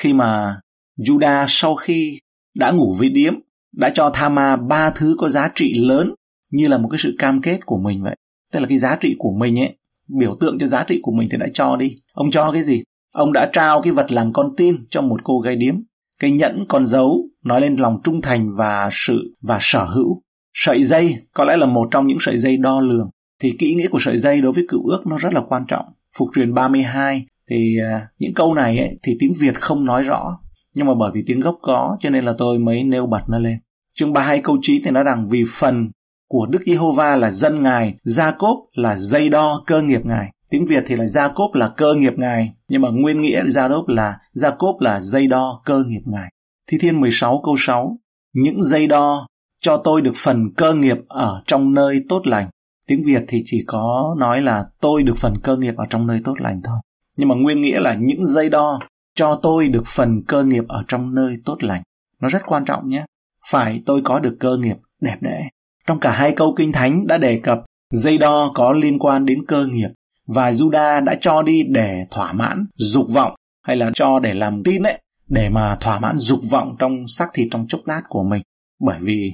khi 0.00 0.12
mà 0.12 0.60
Judah 0.98 1.44
sau 1.48 1.74
khi 1.74 2.18
đã 2.56 2.70
ngủ 2.70 2.94
với 2.98 3.08
điếm 3.08 3.34
đã 3.72 3.90
cho 3.94 4.10
Thama 4.14 4.56
ba 4.56 4.90
thứ 4.90 5.14
có 5.18 5.28
giá 5.28 5.50
trị 5.54 5.74
lớn 5.74 6.14
như 6.50 6.68
là 6.68 6.78
một 6.78 6.88
cái 6.88 6.98
sự 7.02 7.14
cam 7.18 7.40
kết 7.40 7.66
của 7.66 7.78
mình 7.78 8.02
vậy. 8.02 8.16
Tức 8.52 8.60
là 8.60 8.66
cái 8.68 8.78
giá 8.78 8.96
trị 9.00 9.14
của 9.18 9.32
mình 9.38 9.58
ấy, 9.58 9.76
biểu 10.18 10.36
tượng 10.40 10.58
cho 10.58 10.66
giá 10.66 10.84
trị 10.88 10.98
của 11.02 11.12
mình 11.12 11.28
thì 11.32 11.38
đã 11.38 11.46
cho 11.54 11.76
đi. 11.76 11.94
Ông 12.12 12.30
cho 12.30 12.52
cái 12.52 12.62
gì? 12.62 12.82
Ông 13.12 13.32
đã 13.32 13.50
trao 13.52 13.82
cái 13.82 13.92
vật 13.92 14.12
làm 14.12 14.32
con 14.32 14.46
tin 14.56 14.76
cho 14.90 15.02
một 15.02 15.20
cô 15.24 15.38
gái 15.38 15.56
điếm. 15.56 15.74
Cái 16.18 16.30
nhẫn 16.30 16.64
con 16.68 16.86
dấu 16.86 17.28
nói 17.44 17.60
lên 17.60 17.76
lòng 17.76 18.00
trung 18.04 18.20
thành 18.20 18.48
và 18.58 18.88
sự 18.92 19.36
và 19.42 19.58
sở 19.60 19.84
hữu. 19.84 20.22
Sợi 20.54 20.84
dây 20.84 21.14
có 21.34 21.44
lẽ 21.44 21.56
là 21.56 21.66
một 21.66 21.88
trong 21.90 22.06
những 22.06 22.18
sợi 22.20 22.38
dây 22.38 22.56
đo 22.56 22.80
lường. 22.80 23.10
Thì 23.42 23.52
kỹ 23.58 23.74
nghĩa 23.74 23.88
của 23.88 23.98
sợi 24.00 24.18
dây 24.18 24.40
đối 24.40 24.52
với 24.52 24.64
cựu 24.68 24.86
ước 24.86 25.06
nó 25.06 25.18
rất 25.18 25.34
là 25.34 25.42
quan 25.48 25.64
trọng. 25.68 25.84
Phục 26.18 26.28
truyền 26.34 26.54
32 26.54 27.26
thì 27.50 27.76
uh, 27.78 28.02
những 28.18 28.34
câu 28.34 28.54
này 28.54 28.78
ấy, 28.78 28.98
thì 29.02 29.16
tiếng 29.20 29.32
Việt 29.40 29.60
không 29.60 29.84
nói 29.84 30.02
rõ. 30.02 30.38
Nhưng 30.74 30.86
mà 30.86 30.92
bởi 30.98 31.10
vì 31.14 31.22
tiếng 31.26 31.40
gốc 31.40 31.58
có 31.62 31.96
cho 32.00 32.10
nên 32.10 32.24
là 32.24 32.34
tôi 32.38 32.58
mới 32.58 32.84
nêu 32.84 33.06
bật 33.06 33.28
nó 33.28 33.38
lên. 33.38 33.58
Chương 33.94 34.12
32 34.12 34.40
câu 34.44 34.58
9 34.62 34.82
thì 34.84 34.90
nói 34.90 35.04
rằng 35.04 35.26
vì 35.30 35.44
phần 35.50 35.90
của 36.28 36.46
Đức 36.46 36.58
Giê-hô-va 36.66 37.16
là 37.16 37.30
dân 37.30 37.62
Ngài, 37.62 37.94
Gia-cốp 38.04 38.56
là 38.74 38.96
dây 38.96 39.28
đo 39.28 39.62
cơ 39.66 39.82
nghiệp 39.82 40.00
Ngài. 40.04 40.30
Tiếng 40.50 40.64
Việt 40.66 40.84
thì 40.86 40.96
là 40.96 41.06
Gia-cốp 41.06 41.54
là 41.54 41.68
cơ 41.76 41.94
nghiệp 41.94 42.12
Ngài, 42.16 42.52
nhưng 42.68 42.82
mà 42.82 42.88
nguyên 42.92 43.20
nghĩa 43.20 43.44
Gia-cốp 43.46 43.88
là 43.88 44.18
Gia-cốp 44.34 44.80
là 44.80 45.00
dây 45.00 45.26
đo 45.26 45.62
cơ 45.64 45.84
nghiệp 45.86 46.02
Ngài. 46.04 46.32
Thi 46.68 46.78
Thiên 46.80 47.00
16 47.00 47.40
câu 47.44 47.54
6 47.58 47.98
Những 48.34 48.62
dây 48.62 48.86
đo 48.86 49.26
cho 49.62 49.76
tôi 49.76 50.02
được 50.02 50.12
phần 50.16 50.54
cơ 50.56 50.74
nghiệp 50.74 50.96
ở 51.08 51.40
trong 51.46 51.74
nơi 51.74 52.00
tốt 52.08 52.26
lành. 52.26 52.48
Tiếng 52.86 53.02
Việt 53.06 53.22
thì 53.28 53.42
chỉ 53.44 53.64
có 53.66 54.14
nói 54.18 54.42
là 54.42 54.64
tôi 54.80 55.02
được 55.02 55.14
phần 55.16 55.34
cơ 55.42 55.56
nghiệp 55.56 55.74
ở 55.76 55.86
trong 55.90 56.06
nơi 56.06 56.20
tốt 56.24 56.34
lành 56.38 56.60
thôi. 56.64 56.76
Nhưng 57.18 57.28
mà 57.28 57.34
nguyên 57.34 57.60
nghĩa 57.60 57.80
là 57.80 57.96
những 58.00 58.26
dây 58.26 58.48
đo 58.48 58.78
cho 59.14 59.40
tôi 59.42 59.68
được 59.68 59.82
phần 59.86 60.22
cơ 60.28 60.44
nghiệp 60.44 60.64
ở 60.68 60.84
trong 60.88 61.14
nơi 61.14 61.36
tốt 61.44 61.56
lành. 61.60 61.82
Nó 62.20 62.28
rất 62.28 62.42
quan 62.46 62.64
trọng 62.64 62.88
nhé. 62.88 63.04
Phải 63.50 63.82
tôi 63.86 64.00
có 64.04 64.18
được 64.18 64.36
cơ 64.40 64.56
nghiệp 64.56 64.76
đẹp 65.00 65.16
đẽ. 65.20 65.48
Trong 65.86 66.00
cả 66.00 66.10
hai 66.10 66.32
câu 66.32 66.54
kinh 66.56 66.72
thánh 66.72 67.06
đã 67.06 67.18
đề 67.18 67.40
cập, 67.42 67.58
dây 67.90 68.18
đo 68.18 68.52
có 68.54 68.72
liên 68.72 68.98
quan 68.98 69.24
đến 69.24 69.46
cơ 69.46 69.66
nghiệp 69.66 69.88
và 70.26 70.50
Juda 70.50 71.04
đã 71.04 71.16
cho 71.20 71.42
đi 71.42 71.62
để 71.68 72.06
thỏa 72.10 72.32
mãn 72.32 72.66
dục 72.74 73.06
vọng, 73.14 73.34
hay 73.62 73.76
là 73.76 73.90
cho 73.94 74.18
để 74.18 74.34
làm 74.34 74.62
tin 74.64 74.82
ấy, 74.82 75.00
để 75.28 75.48
mà 75.48 75.76
thỏa 75.80 75.98
mãn 75.98 76.18
dục 76.18 76.40
vọng 76.50 76.76
trong 76.78 77.08
xác 77.08 77.26
thịt 77.34 77.48
trong 77.50 77.66
chốc 77.68 77.80
lát 77.84 78.02
của 78.08 78.22
mình 78.22 78.42
bởi 78.80 78.98
vì 79.00 79.32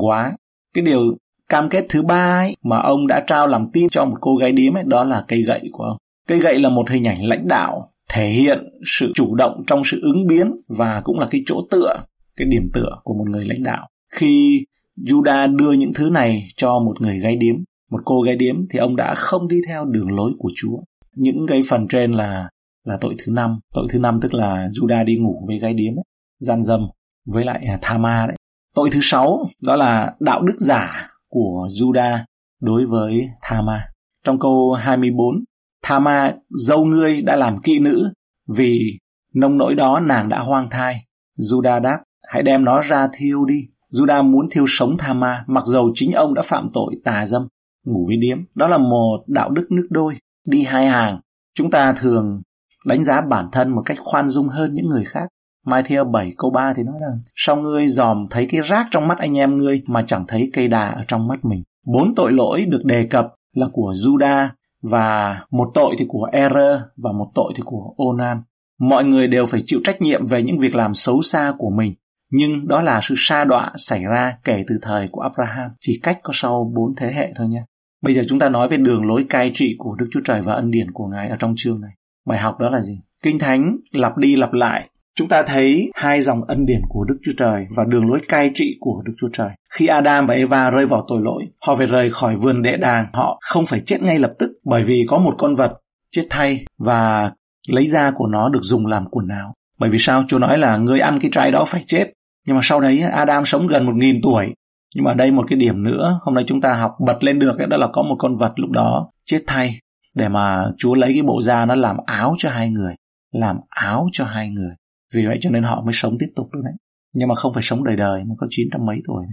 quá, 0.00 0.32
cái 0.74 0.84
điều 0.84 1.00
cam 1.48 1.68
kết 1.70 1.86
thứ 1.88 2.02
ba 2.02 2.38
ấy 2.38 2.56
mà 2.62 2.78
ông 2.78 3.06
đã 3.06 3.24
trao 3.26 3.46
làm 3.46 3.70
tin 3.72 3.88
cho 3.88 4.04
một 4.04 4.16
cô 4.20 4.36
gái 4.36 4.52
điếm 4.52 4.74
ấy, 4.74 4.84
đó 4.86 5.04
là 5.04 5.24
cây 5.28 5.42
gậy 5.42 5.60
của 5.72 5.84
ông 5.84 5.96
cây 6.28 6.38
gậy 6.38 6.58
là 6.58 6.68
một 6.68 6.90
hình 6.90 7.06
ảnh 7.06 7.24
lãnh 7.24 7.48
đạo 7.48 7.88
thể 8.12 8.28
hiện 8.28 8.58
sự 8.98 9.12
chủ 9.14 9.34
động 9.34 9.62
trong 9.66 9.82
sự 9.84 10.00
ứng 10.02 10.26
biến 10.26 10.52
và 10.68 11.00
cũng 11.04 11.18
là 11.18 11.28
cái 11.30 11.42
chỗ 11.46 11.56
tựa 11.70 11.94
cái 12.36 12.48
điểm 12.50 12.70
tựa 12.74 12.90
của 13.04 13.14
một 13.14 13.24
người 13.30 13.44
lãnh 13.44 13.62
đạo. 13.62 13.88
Khi 14.14 14.64
Juda 14.98 15.56
đưa 15.56 15.72
những 15.72 15.92
thứ 15.94 16.10
này 16.10 16.46
cho 16.56 16.78
một 16.78 17.00
người 17.00 17.18
gái 17.18 17.36
điếm 17.36 17.54
một 17.90 18.00
cô 18.04 18.20
gái 18.22 18.36
điếm 18.36 18.56
thì 18.70 18.78
ông 18.78 18.96
đã 18.96 19.14
không 19.14 19.48
đi 19.48 19.60
theo 19.68 19.84
đường 19.84 20.16
lối 20.16 20.32
của 20.38 20.50
Chúa. 20.56 20.76
Những 21.16 21.46
cái 21.48 21.60
phần 21.68 21.88
trên 21.88 22.12
là 22.12 22.48
là 22.84 22.98
tội 23.00 23.14
thứ 23.18 23.32
năm. 23.32 23.58
Tội 23.74 23.86
thứ 23.90 23.98
năm 23.98 24.18
tức 24.22 24.34
là 24.34 24.68
Juda 24.72 25.04
đi 25.04 25.16
ngủ 25.16 25.44
với 25.46 25.58
gái 25.58 25.74
điếm 25.74 25.92
ấy, 25.98 26.04
gian 26.38 26.64
dâm 26.64 26.80
với 27.26 27.44
lại 27.44 27.64
à, 27.68 27.78
Thama 27.82 28.26
đấy 28.26 28.36
tội 28.74 28.88
thứ 28.92 29.00
sáu 29.02 29.38
đó 29.62 29.76
là 29.76 30.12
đạo 30.20 30.42
đức 30.42 30.56
giả 30.58 31.08
của 31.28 31.68
Juda 31.80 32.18
đối 32.60 32.86
với 32.86 33.28
Thama 33.42 33.84
trong 34.24 34.38
câu 34.38 34.72
24 34.72 35.34
Thama 35.82 36.32
dâu 36.50 36.84
ngươi 36.84 37.22
đã 37.22 37.36
làm 37.36 37.56
kỵ 37.58 37.78
nữ, 37.78 38.12
vì 38.56 38.98
nông 39.34 39.58
nỗi 39.58 39.74
đó 39.74 40.00
nàng 40.00 40.28
đã 40.28 40.38
hoang 40.38 40.70
thai. 40.70 41.04
Juda 41.38 41.80
đáp, 41.80 41.98
hãy 42.28 42.42
đem 42.42 42.64
nó 42.64 42.80
ra 42.80 43.08
thiêu 43.12 43.44
đi. 43.44 43.60
Juda 43.92 44.30
muốn 44.30 44.48
thiêu 44.50 44.64
sống 44.68 44.96
Thama 44.98 45.44
mặc 45.46 45.64
dầu 45.66 45.90
chính 45.94 46.12
ông 46.12 46.34
đã 46.34 46.42
phạm 46.42 46.66
tội 46.74 46.94
tà 47.04 47.26
dâm. 47.26 47.48
Ngủ 47.86 48.06
với 48.06 48.16
điếm, 48.16 48.38
đó 48.54 48.66
là 48.66 48.78
một 48.78 49.24
đạo 49.26 49.50
đức 49.50 49.66
nước 49.70 49.86
đôi. 49.90 50.14
Đi 50.46 50.62
hai 50.62 50.86
hàng, 50.86 51.20
chúng 51.54 51.70
ta 51.70 51.92
thường 51.92 52.42
đánh 52.86 53.04
giá 53.04 53.20
bản 53.20 53.46
thân 53.52 53.68
một 53.68 53.82
cách 53.86 53.98
khoan 54.00 54.28
dung 54.28 54.48
hơn 54.48 54.74
những 54.74 54.88
người 54.88 55.04
khác. 55.04 55.28
Mai 55.66 55.82
Theo 55.82 56.04
7 56.04 56.32
câu 56.38 56.50
3 56.50 56.72
thì 56.76 56.82
nói 56.82 56.94
rằng, 57.00 57.20
Sao 57.36 57.56
ngươi 57.56 57.88
dòm 57.88 58.26
thấy 58.30 58.46
cái 58.50 58.60
rác 58.60 58.86
trong 58.90 59.08
mắt 59.08 59.18
anh 59.18 59.38
em 59.38 59.56
ngươi 59.56 59.82
mà 59.86 60.02
chẳng 60.06 60.24
thấy 60.28 60.50
cây 60.52 60.68
đà 60.68 60.88
ở 60.88 61.04
trong 61.08 61.28
mắt 61.28 61.44
mình. 61.44 61.62
Bốn 61.86 62.14
tội 62.14 62.32
lỗi 62.32 62.66
được 62.68 62.84
đề 62.84 63.06
cập 63.10 63.26
là 63.54 63.66
của 63.72 63.92
Juda 64.04 64.48
và 64.82 65.40
một 65.50 65.70
tội 65.74 65.94
thì 65.98 66.04
của 66.08 66.28
error 66.32 66.80
và 67.02 67.12
một 67.12 67.30
tội 67.34 67.52
thì 67.56 67.62
của 67.66 67.94
Onan. 67.96 68.42
Mọi 68.80 69.04
người 69.04 69.28
đều 69.28 69.46
phải 69.46 69.62
chịu 69.66 69.80
trách 69.84 70.02
nhiệm 70.02 70.26
về 70.26 70.42
những 70.42 70.58
việc 70.58 70.74
làm 70.74 70.94
xấu 70.94 71.22
xa 71.22 71.52
của 71.58 71.70
mình. 71.70 71.94
Nhưng 72.30 72.68
đó 72.68 72.82
là 72.82 73.00
sự 73.02 73.14
sa 73.18 73.44
đọa 73.44 73.72
xảy 73.76 74.04
ra 74.04 74.36
kể 74.44 74.64
từ 74.68 74.78
thời 74.82 75.08
của 75.12 75.20
Abraham, 75.20 75.70
chỉ 75.80 76.00
cách 76.02 76.18
có 76.22 76.30
sau 76.34 76.72
bốn 76.76 76.94
thế 76.96 77.12
hệ 77.12 77.32
thôi 77.36 77.48
nha. 77.48 77.64
Bây 78.02 78.14
giờ 78.14 78.22
chúng 78.28 78.38
ta 78.38 78.48
nói 78.48 78.68
về 78.68 78.76
đường 78.76 79.06
lối 79.06 79.26
cai 79.28 79.50
trị 79.54 79.74
của 79.78 79.94
Đức 79.94 80.06
Chúa 80.12 80.20
Trời 80.24 80.40
và 80.40 80.54
ân 80.54 80.70
điển 80.70 80.90
của 80.90 81.06
Ngài 81.06 81.28
ở 81.28 81.36
trong 81.38 81.54
chương 81.56 81.80
này. 81.80 81.90
Bài 82.26 82.38
học 82.38 82.58
đó 82.58 82.70
là 82.70 82.82
gì? 82.82 83.00
Kinh 83.22 83.38
Thánh 83.38 83.76
lặp 83.92 84.16
đi 84.16 84.36
lặp 84.36 84.52
lại 84.52 84.88
Chúng 85.16 85.28
ta 85.28 85.42
thấy 85.42 85.90
hai 85.94 86.22
dòng 86.22 86.44
ân 86.44 86.66
điển 86.66 86.80
của 86.88 87.04
Đức 87.04 87.16
Chúa 87.24 87.32
Trời 87.36 87.64
và 87.76 87.84
đường 87.84 88.10
lối 88.10 88.20
cai 88.28 88.50
trị 88.54 88.76
của 88.80 89.02
Đức 89.04 89.12
Chúa 89.20 89.28
Trời. 89.32 89.50
Khi 89.72 89.86
Adam 89.86 90.26
và 90.26 90.34
Eva 90.34 90.70
rơi 90.70 90.86
vào 90.86 91.04
tội 91.08 91.20
lỗi, 91.22 91.44
họ 91.66 91.76
phải 91.76 91.86
rời 91.86 92.10
khỏi 92.10 92.36
vườn 92.36 92.62
đệ 92.62 92.76
đàng, 92.76 93.06
họ 93.12 93.38
không 93.40 93.66
phải 93.66 93.80
chết 93.80 94.02
ngay 94.02 94.18
lập 94.18 94.30
tức 94.38 94.50
bởi 94.64 94.82
vì 94.82 95.04
có 95.08 95.18
một 95.18 95.34
con 95.38 95.54
vật 95.54 95.72
chết 96.12 96.26
thay 96.30 96.64
và 96.78 97.32
lấy 97.68 97.86
da 97.86 98.10
của 98.10 98.26
nó 98.26 98.48
được 98.48 98.62
dùng 98.62 98.86
làm 98.86 99.06
quần 99.10 99.28
áo. 99.28 99.54
Bởi 99.78 99.90
vì 99.90 99.98
sao? 99.98 100.24
Chúa 100.28 100.38
nói 100.38 100.58
là 100.58 100.76
người 100.76 101.00
ăn 101.00 101.18
cái 101.20 101.30
trái 101.34 101.52
đó 101.52 101.64
phải 101.64 101.84
chết. 101.86 102.12
Nhưng 102.46 102.56
mà 102.56 102.60
sau 102.64 102.80
đấy 102.80 103.00
Adam 103.00 103.44
sống 103.46 103.66
gần 103.66 103.86
một 103.86 103.94
nghìn 103.96 104.20
tuổi. 104.22 104.54
Nhưng 104.96 105.04
mà 105.04 105.14
đây 105.14 105.30
một 105.30 105.44
cái 105.48 105.58
điểm 105.58 105.84
nữa, 105.84 106.18
hôm 106.22 106.34
nay 106.34 106.44
chúng 106.46 106.60
ta 106.60 106.74
học 106.74 106.92
bật 107.06 107.24
lên 107.24 107.38
được 107.38 107.56
đó 107.68 107.76
là 107.76 107.88
có 107.92 108.02
một 108.02 108.16
con 108.18 108.32
vật 108.40 108.52
lúc 108.56 108.70
đó 108.70 109.10
chết 109.26 109.40
thay 109.46 109.78
để 110.16 110.28
mà 110.28 110.64
Chúa 110.78 110.94
lấy 110.94 111.12
cái 111.12 111.22
bộ 111.22 111.42
da 111.42 111.66
nó 111.66 111.74
làm 111.74 111.96
áo 112.06 112.34
cho 112.38 112.50
hai 112.50 112.70
người, 112.70 112.94
làm 113.32 113.56
áo 113.68 114.06
cho 114.12 114.24
hai 114.24 114.50
người. 114.50 114.74
Vì 115.14 115.26
vậy 115.26 115.38
cho 115.40 115.50
nên 115.50 115.62
họ 115.62 115.82
mới 115.84 115.92
sống 115.94 116.16
tiếp 116.18 116.28
tục 116.36 116.46
được 116.52 116.60
đấy. 116.64 116.74
Nhưng 117.14 117.28
mà 117.28 117.34
không 117.34 117.54
phải 117.54 117.62
sống 117.62 117.84
đời 117.84 117.96
đời 117.96 118.24
mà 118.24 118.34
có 118.38 118.46
chín 118.50 118.68
trăm 118.72 118.86
mấy 118.86 118.96
tuổi. 119.08 119.24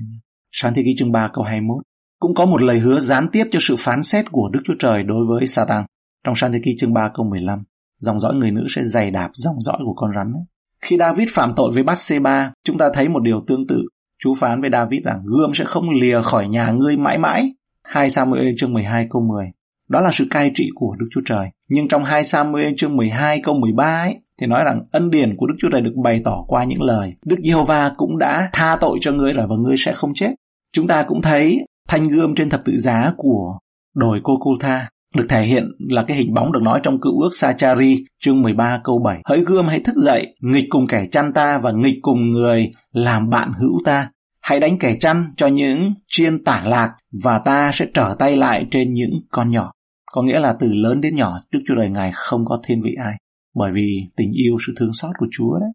Sáng 0.52 0.74
thế 0.74 0.84
ký 0.86 0.96
chương 0.98 1.12
3 1.12 1.30
câu 1.34 1.44
21 1.44 1.84
cũng 2.20 2.36
có 2.36 2.46
một 2.46 2.62
lời 2.62 2.80
hứa 2.80 3.00
gián 3.00 3.28
tiếp 3.32 3.44
cho 3.52 3.60
sự 3.62 3.76
phán 3.80 4.04
xét 4.04 4.26
của 4.32 4.50
Đức 4.54 4.60
Chúa 4.66 4.74
Trời 4.80 5.04
đối 5.04 5.26
với 5.26 5.48
Satan. 5.48 5.86
Trong 6.26 6.36
sáng 6.36 6.52
thế 6.52 6.60
ký 6.64 6.76
chương 6.80 6.94
3 6.94 7.12
câu 7.14 7.26
15, 7.26 7.64
dòng 8.00 8.20
dõi 8.20 8.36
người 8.36 8.52
nữ 8.52 8.66
sẽ 8.70 8.84
dày 8.84 9.12
đạp 9.12 9.30
dòng 9.34 9.62
dõi 9.62 9.78
của 9.86 9.94
con 9.94 10.12
rắn. 10.16 10.34
Ấy. 10.34 10.44
Khi 10.82 10.98
David 10.98 11.30
phạm 11.34 11.54
tội 11.56 11.72
với 11.74 11.84
Bathsheba, 11.84 12.52
chúng 12.64 12.78
ta 12.78 12.90
thấy 12.94 13.10
một 13.10 13.20
điều 13.24 13.44
tương 13.48 13.68
tự. 13.68 13.84
Chú 14.24 14.36
phán 14.36 14.62
với 14.62 14.70
David 14.74 15.04
rằng 15.04 15.22
gươm 15.26 15.52
sẽ 15.54 15.64
không 15.66 15.90
lìa 15.90 16.22
khỏi 16.22 16.48
nhà 16.48 16.72
ngươi 16.72 16.98
mãi 16.98 17.18
mãi. 17.18 17.54
2 17.84 18.10
Samuel 18.10 18.48
chương 18.58 18.74
12 18.74 19.08
câu 19.10 19.22
10. 19.22 19.46
Đó 19.90 20.02
là 20.02 20.12
sự 20.14 20.28
cai 20.30 20.52
trị 20.56 20.70
của 20.76 20.96
Đức 21.00 21.08
Chúa 21.12 21.22
Trời. 21.26 21.50
Nhưng 21.70 21.88
trong 21.88 22.04
2 22.04 22.24
Samuel 22.24 22.74
chương 22.78 22.96
12 22.96 23.42
câu 23.44 23.56
13 23.56 24.02
ấy, 24.02 24.22
thì 24.42 24.48
nói 24.48 24.64
rằng 24.64 24.82
ân 24.92 25.10
điển 25.10 25.36
của 25.38 25.48
Đức 25.48 25.56
Chúa 25.60 25.70
Trời 25.72 25.82
được 25.82 25.94
bày 26.04 26.22
tỏ 26.24 26.44
qua 26.48 26.64
những 26.64 26.82
lời. 26.82 27.14
Đức 27.26 27.36
Giê-hô-va 27.44 27.92
cũng 27.98 28.18
đã 28.18 28.50
tha 28.54 28.78
tội 28.82 28.98
cho 29.02 29.12
ngươi 29.12 29.34
là 29.34 29.46
và 29.46 29.56
ngươi 29.56 29.76
sẽ 29.78 29.92
không 29.92 30.14
chết. 30.14 30.32
Chúng 30.74 30.88
ta 30.88 31.04
cũng 31.08 31.22
thấy 31.22 31.60
thanh 31.88 32.08
gươm 32.08 32.36
trên 32.36 32.50
thập 32.50 32.66
tự 32.66 32.78
giá 32.78 33.14
của 33.18 33.58
đồi 33.96 34.20
Cô 34.24 34.38
Cô 34.40 34.52
Tha 34.60 34.90
được 35.16 35.26
thể 35.30 35.42
hiện 35.42 35.72
là 35.80 36.04
cái 36.04 36.18
hình 36.18 36.34
bóng 36.34 36.52
được 36.52 36.62
nói 36.64 36.80
trong 36.84 37.00
cựu 37.02 37.22
ước 37.22 37.30
Sachari 37.32 38.06
chương 38.24 38.42
13 38.42 38.82
câu 38.84 39.00
7. 39.06 39.22
Hỡi 39.26 39.42
gươm 39.46 39.68
hãy 39.68 39.80
thức 39.80 39.96
dậy, 39.96 40.36
nghịch 40.42 40.66
cùng 40.70 40.88
kẻ 40.88 41.06
chăn 41.12 41.34
ta 41.34 41.58
và 41.58 41.72
nghịch 41.72 41.96
cùng 42.02 42.32
người 42.32 42.72
làm 42.92 43.30
bạn 43.30 43.52
hữu 43.60 43.82
ta. 43.86 44.10
Hãy 44.42 44.60
đánh 44.60 44.80
kẻ 44.80 44.96
chăn 45.00 45.34
cho 45.38 45.48
những 45.48 45.94
chiên 46.08 46.44
tả 46.44 46.64
lạc 46.66 46.92
và 47.24 47.40
ta 47.40 47.72
sẽ 47.74 47.86
trở 47.94 48.16
tay 48.20 48.36
lại 48.36 48.66
trên 48.72 48.94
những 48.94 49.12
con 49.32 49.52
nhỏ. 49.52 49.72
Có 50.12 50.22
nghĩa 50.22 50.40
là 50.40 50.56
từ 50.60 50.68
lớn 50.74 51.02
đến 51.02 51.16
nhỏ, 51.16 51.38
Đức 51.52 51.60
Chúa 51.68 51.76
Trời 51.78 51.90
Ngài 51.90 52.12
không 52.14 52.46
có 52.46 52.60
thiên 52.64 52.82
vị 52.82 52.96
ai. 53.04 53.14
Bởi 53.58 53.72
vì 53.74 54.04
tình 54.16 54.32
yêu, 54.32 54.58
sự 54.68 54.74
thương 54.78 54.94
xót 54.94 55.12
của 55.18 55.28
Chúa 55.32 55.60
đấy. 55.60 55.70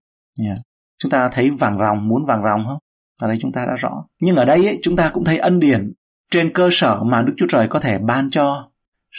Yeah. 0.46 0.58
Chúng 0.98 1.10
ta 1.10 1.28
thấy 1.32 1.50
vàng 1.50 1.78
ròng, 1.78 2.08
muốn 2.08 2.24
vàng 2.24 2.42
ròng 2.42 2.66
không? 2.68 2.78
Ở 3.22 3.28
đây 3.28 3.38
chúng 3.40 3.52
ta 3.52 3.66
đã 3.66 3.74
rõ. 3.78 4.04
Nhưng 4.20 4.36
ở 4.36 4.44
đây 4.44 4.66
ấy, 4.66 4.78
chúng 4.82 4.96
ta 4.96 5.10
cũng 5.14 5.24
thấy 5.24 5.38
ân 5.38 5.60
điển 5.60 5.92
trên 6.30 6.52
cơ 6.52 6.68
sở 6.72 7.02
mà 7.04 7.22
Đức 7.22 7.32
Chúa 7.36 7.46
Trời 7.48 7.68
có 7.68 7.80
thể 7.80 7.98
ban 7.98 8.30
cho 8.30 8.70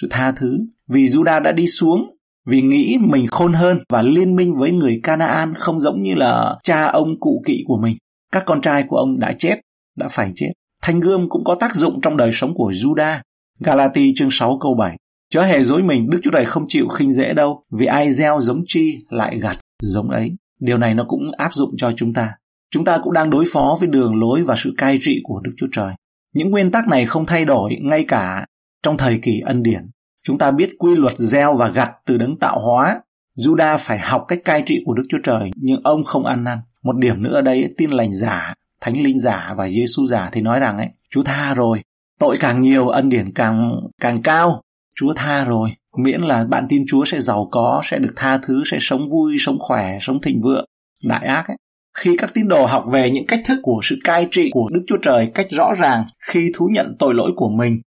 sự 0.02 0.08
tha 0.12 0.32
thứ. 0.32 0.58
Vì 0.88 1.06
Judah 1.06 1.42
đã 1.42 1.52
đi 1.52 1.68
xuống 1.68 2.16
vì 2.46 2.62
nghĩ 2.62 2.98
mình 3.02 3.28
khôn 3.28 3.54
hơn 3.54 3.78
và 3.90 4.02
liên 4.02 4.36
minh 4.36 4.56
với 4.56 4.72
người 4.72 5.00
Canaan 5.04 5.54
không 5.58 5.80
giống 5.80 6.04
như 6.04 6.16
là 6.16 6.56
cha 6.64 6.86
ông 6.86 7.20
cụ 7.20 7.44
kỵ 7.46 7.64
của 7.66 7.78
mình. 7.78 7.98
Các 8.32 8.44
con 8.46 8.62
trai 8.62 8.84
của 8.88 8.98
ông 8.98 9.20
đã 9.20 9.34
chết, 9.40 9.60
đã 9.98 10.08
phải 10.08 10.32
chết. 10.36 10.52
Thanh 10.82 11.00
gươm 11.00 11.30
cũng 11.30 11.44
có 11.44 11.56
tác 11.56 11.76
dụng 11.76 12.02
trong 12.02 12.18
đời 12.18 12.30
sống 12.34 12.54
của 12.54 12.72
Judah. 12.72 13.20
Galati 13.60 14.14
chương 14.16 14.32
6 14.32 14.58
câu 14.62 14.76
7. 14.80 14.98
Chớ 15.34 15.44
hề 15.44 15.64
dối 15.64 15.84
mình, 15.84 16.10
Đức 16.10 16.20
Chúa 16.24 16.32
Trời 16.32 16.46
không 16.46 16.66
chịu 16.68 16.88
khinh 16.88 17.14
dễ 17.14 17.34
đâu, 17.34 17.64
vì 17.72 17.86
ai 17.86 18.12
gieo 18.12 18.42
giống 18.42 18.64
chi 18.68 19.06
lại 19.10 19.40
gặt 19.40 19.58
giống 19.82 20.10
ấy. 20.10 20.32
Điều 20.60 20.78
này 20.78 20.94
nó 20.94 21.06
cũng 21.08 21.32
áp 21.38 21.54
dụng 21.54 21.70
cho 21.78 21.92
chúng 21.96 22.14
ta. 22.14 22.32
Chúng 22.72 22.86
ta 22.86 23.00
cũng 23.04 23.14
đang 23.14 23.30
đối 23.30 23.46
phó 23.54 23.78
với 23.80 23.90
đường 23.90 24.20
lối 24.20 24.44
và 24.44 24.56
sự 24.58 24.74
cai 24.78 24.98
trị 25.02 25.20
của 25.24 25.42
Đức 25.44 25.52
Chúa 25.58 25.68
Trời. 25.72 25.94
Những 26.34 26.52
nguyên 26.52 26.72
tắc 26.72 26.88
này 26.88 27.06
không 27.06 27.26
thay 27.26 27.46
đổi 27.46 27.78
ngay 27.82 28.06
cả 28.08 28.46
trong 28.84 28.98
thời 28.98 29.20
kỳ 29.22 29.40
ân 29.40 29.64
điển. 29.64 29.90
Chúng 30.26 30.38
ta 30.38 30.52
biết 30.52 30.70
quy 30.80 30.96
luật 30.96 31.14
gieo 31.18 31.56
và 31.56 31.70
gặt 31.70 31.92
từ 32.06 32.18
đấng 32.18 32.40
tạo 32.40 32.60
hóa. 32.60 33.02
juda 33.38 33.78
phải 33.80 34.00
học 34.00 34.26
cách 34.28 34.40
cai 34.46 34.64
trị 34.66 34.84
của 34.86 34.94
Đức 34.94 35.04
Chúa 35.10 35.20
Trời, 35.24 35.52
nhưng 35.56 35.82
ông 35.84 36.04
không 36.04 36.26
ăn 36.26 36.44
năn. 36.44 36.60
Một 36.84 36.98
điểm 36.98 37.24
nữa 37.24 37.34
ở 37.34 37.42
đây, 37.42 37.74
tin 37.78 37.90
lành 37.90 38.14
giả, 38.16 38.54
thánh 38.82 39.04
linh 39.04 39.20
giả 39.20 39.54
và 39.58 39.70
Giêsu 39.70 40.06
giả 40.06 40.30
thì 40.32 40.42
nói 40.42 40.60
rằng 40.60 40.78
ấy, 40.78 40.90
Chúa 41.10 41.24
tha 41.24 41.54
rồi, 41.54 41.82
tội 42.20 42.38
càng 42.40 42.62
nhiều, 42.62 42.88
ân 42.88 43.10
điển 43.10 43.34
càng 43.34 43.72
càng 44.02 44.22
cao. 44.22 44.62
Chúa 44.96 45.14
tha 45.14 45.44
rồi, 45.44 45.70
miễn 45.98 46.22
là 46.22 46.46
bạn 46.50 46.66
tin 46.70 46.84
Chúa 46.88 47.06
sẽ 47.06 47.22
giàu 47.22 47.48
có, 47.52 47.82
sẽ 47.84 48.00
được 48.00 48.14
tha 48.16 48.38
thứ, 48.38 48.64
sẽ 48.66 48.78
sống 48.82 49.02
vui, 49.10 49.36
sống 49.40 49.58
khỏe, 49.60 49.98
sống 50.02 50.22
thịnh 50.22 50.42
vượng. 50.42 50.66
Đại 51.04 51.28
ác 51.28 51.48
ấy, 51.48 51.58
khi 51.98 52.16
các 52.18 52.34
tín 52.34 52.48
đồ 52.48 52.66
học 52.66 52.84
về 52.94 53.12
những 53.12 53.26
cách 53.28 53.42
thức 53.46 53.60
của 53.64 53.80
sự 53.84 54.00
cai 54.04 54.28
trị 54.32 54.50
của 54.52 54.70
Đức 54.74 54.84
Chúa 54.88 54.98
Trời 55.02 55.32
cách 55.34 55.48
rõ 55.52 55.74
ràng 55.80 56.04
khi 56.32 56.52
thú 56.56 56.70
nhận 56.74 56.96
tội 57.00 57.14
lỗi 57.14 57.32
của 57.36 57.50
mình 57.50 57.82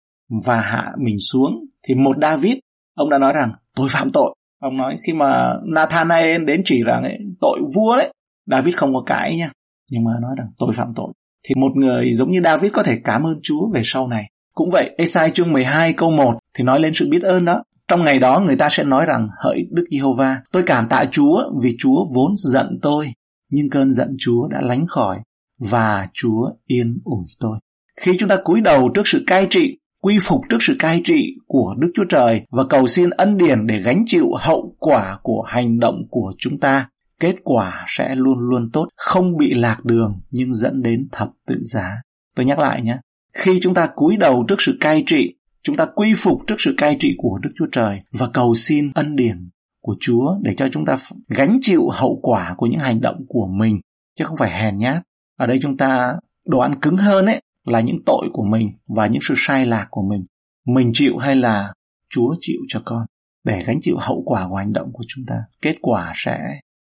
và 0.46 0.62
hạ 0.62 0.92
mình 0.98 1.20
xuống 1.20 1.66
thì 1.88 1.96
một 1.96 2.16
David 2.22 2.58
ông 2.96 3.10
đã 3.10 3.18
nói 3.18 3.34
rằng 3.34 3.52
tôi 3.76 3.88
phạm 3.92 4.12
tội. 4.12 4.36
Ông 4.60 4.78
nói 4.78 4.96
khi 5.08 5.14
mà 5.14 5.54
Nathanael 5.64 6.46
đến 6.46 6.62
chỉ 6.66 6.84
rằng 6.84 7.04
ấy, 7.04 7.18
tội 7.42 7.60
vua 7.76 7.96
đấy. 7.96 8.14
David 8.46 8.76
không 8.76 8.94
có 8.94 9.04
cãi 9.06 9.38
nha 9.38 9.50
nhưng 9.92 10.04
mà 10.04 10.12
nói 10.22 10.36
rằng 10.38 10.48
tôi 10.58 10.74
phạm 10.74 10.94
tội. 10.96 11.14
Thì 11.48 11.56
một 11.56 11.72
người 11.76 12.14
giống 12.14 12.32
như 12.32 12.42
David 12.44 12.72
có 12.72 12.84
thể 12.84 12.98
cảm 13.04 13.24
ơn 13.24 13.40
Chúa 13.44 13.72
về 13.74 13.82
sau 13.84 14.08
này 14.08 14.26
cũng 14.56 14.70
vậy 14.72 14.96
Esai 14.98 15.32
chương 15.32 15.54
12 15.54 15.94
câu 15.94 16.12
1 16.12 16.34
thì 16.58 16.64
nói 16.64 16.80
lên 16.80 16.94
sự 16.94 17.08
biết 17.10 17.24
ơn 17.24 17.46
đó 17.46 17.64
trong 17.88 18.04
ngày 18.04 18.20
đó 18.20 18.44
người 18.46 18.56
ta 18.56 18.70
sẽ 18.72 18.84
nói 18.84 19.06
rằng 19.06 19.28
hỡi 19.44 19.68
Đức 19.72 19.84
Giê-hô-va 19.92 20.40
tôi 20.52 20.64
cảm 20.66 20.88
tạ 20.90 21.06
Chúa 21.12 21.52
vì 21.64 21.76
Chúa 21.80 22.06
vốn 22.16 22.34
giận 22.38 22.80
tôi 22.82 23.08
nhưng 23.52 23.70
cơn 23.70 23.94
giận 23.94 24.14
Chúa 24.20 24.48
đã 24.48 24.62
lánh 24.62 24.86
khỏi 24.88 25.20
và 25.60 26.08
Chúa 26.14 26.50
yên 26.66 27.00
ủi 27.04 27.26
tôi. 27.40 27.60
Khi 28.02 28.18
chúng 28.20 28.30
ta 28.30 28.38
cúi 28.44 28.62
đầu 28.62 28.90
trước 28.94 29.08
sự 29.08 29.24
cai 29.28 29.48
trị, 29.50 29.78
quy 30.02 30.20
phục 30.24 30.42
trước 30.50 30.58
sự 30.60 30.76
cai 30.80 31.02
trị 31.06 31.36
của 31.48 31.76
Đức 31.78 31.92
Chúa 31.96 32.06
Trời 32.10 32.42
và 32.52 32.64
cầu 32.70 32.88
xin 32.88 33.10
ân 33.10 33.38
điển 33.38 33.68
để 33.68 33.82
gánh 33.82 34.04
chịu 34.08 34.32
hậu 34.40 34.76
quả 34.80 35.20
của 35.24 35.42
hành 35.48 35.80
động 35.80 35.96
của 36.10 36.34
chúng 36.38 36.60
ta, 36.60 36.90
kết 37.20 37.36
quả 37.44 37.86
sẽ 37.88 38.16
luôn 38.16 38.38
luôn 38.40 38.70
tốt, 38.74 38.88
không 38.96 39.38
bị 39.38 39.54
lạc 39.54 39.86
đường 39.86 40.22
nhưng 40.32 40.54
dẫn 40.54 40.82
đến 40.82 41.08
thập 41.12 41.30
tự 41.48 41.56
giá. 41.62 42.02
Tôi 42.36 42.46
nhắc 42.46 42.60
lại 42.60 42.82
nhé, 42.82 42.98
khi 43.36 43.60
chúng 43.62 43.74
ta 43.74 43.90
cúi 43.96 44.18
đầu 44.18 44.46
trước 44.48 44.56
sự 44.60 44.78
cai 44.80 45.04
trị, 45.08 45.36
chúng 45.64 45.76
ta 45.76 45.86
quy 45.96 46.14
phục 46.18 46.40
trước 46.48 46.56
sự 46.60 46.74
cai 46.78 46.98
trị 47.00 47.16
của 47.18 47.40
Đức 47.42 47.50
Chúa 47.56 47.68
Trời 47.72 48.02
và 48.12 48.30
cầu 48.34 48.56
xin 48.56 48.92
ân 48.96 49.16
điển 49.16 49.50
của 49.82 49.96
Chúa 50.00 50.36
để 50.42 50.54
cho 50.58 50.68
chúng 50.72 50.86
ta 50.86 50.98
gánh 51.28 51.60
chịu 51.62 51.90
hậu 51.90 52.20
quả 52.22 52.54
của 52.58 52.66
những 52.66 52.80
hành 52.80 53.02
động 53.02 53.26
của 53.28 53.48
mình 53.48 53.80
chứ 54.16 54.26
không 54.26 54.38
phải 54.38 54.62
hèn 54.62 54.78
nhát. 54.78 55.04
Ở 55.38 55.48
đây 55.48 55.60
chúng 55.62 55.78
ta 55.78 56.16
đồ 56.48 56.60
ăn 56.60 56.80
cứng 56.80 56.98
hơn 56.98 57.26
ấy 57.26 57.42
là 57.66 57.82
những 57.82 58.04
tội 58.06 58.30
của 58.34 58.44
mình 58.44 58.72
và 58.88 59.08
những 59.08 59.22
sự 59.22 59.34
sai 59.38 59.66
lạc 59.66 59.88
của 59.90 60.04
mình. 60.10 60.24
Mình 60.66 60.92
chịu 60.94 61.18
hay 61.18 61.36
là 61.36 61.74
Chúa 62.10 62.36
chịu 62.42 62.60
cho 62.68 62.82
con 62.86 63.06
để 63.44 63.64
gánh 63.68 63.78
chịu 63.82 63.98
hậu 64.00 64.24
quả 64.26 64.48
của 64.50 64.56
hành 64.56 64.74
động 64.74 64.92
của 64.94 65.04
chúng 65.08 65.26
ta. 65.28 65.36
Kết 65.62 65.76
quả 65.82 66.12
sẽ 66.16 66.38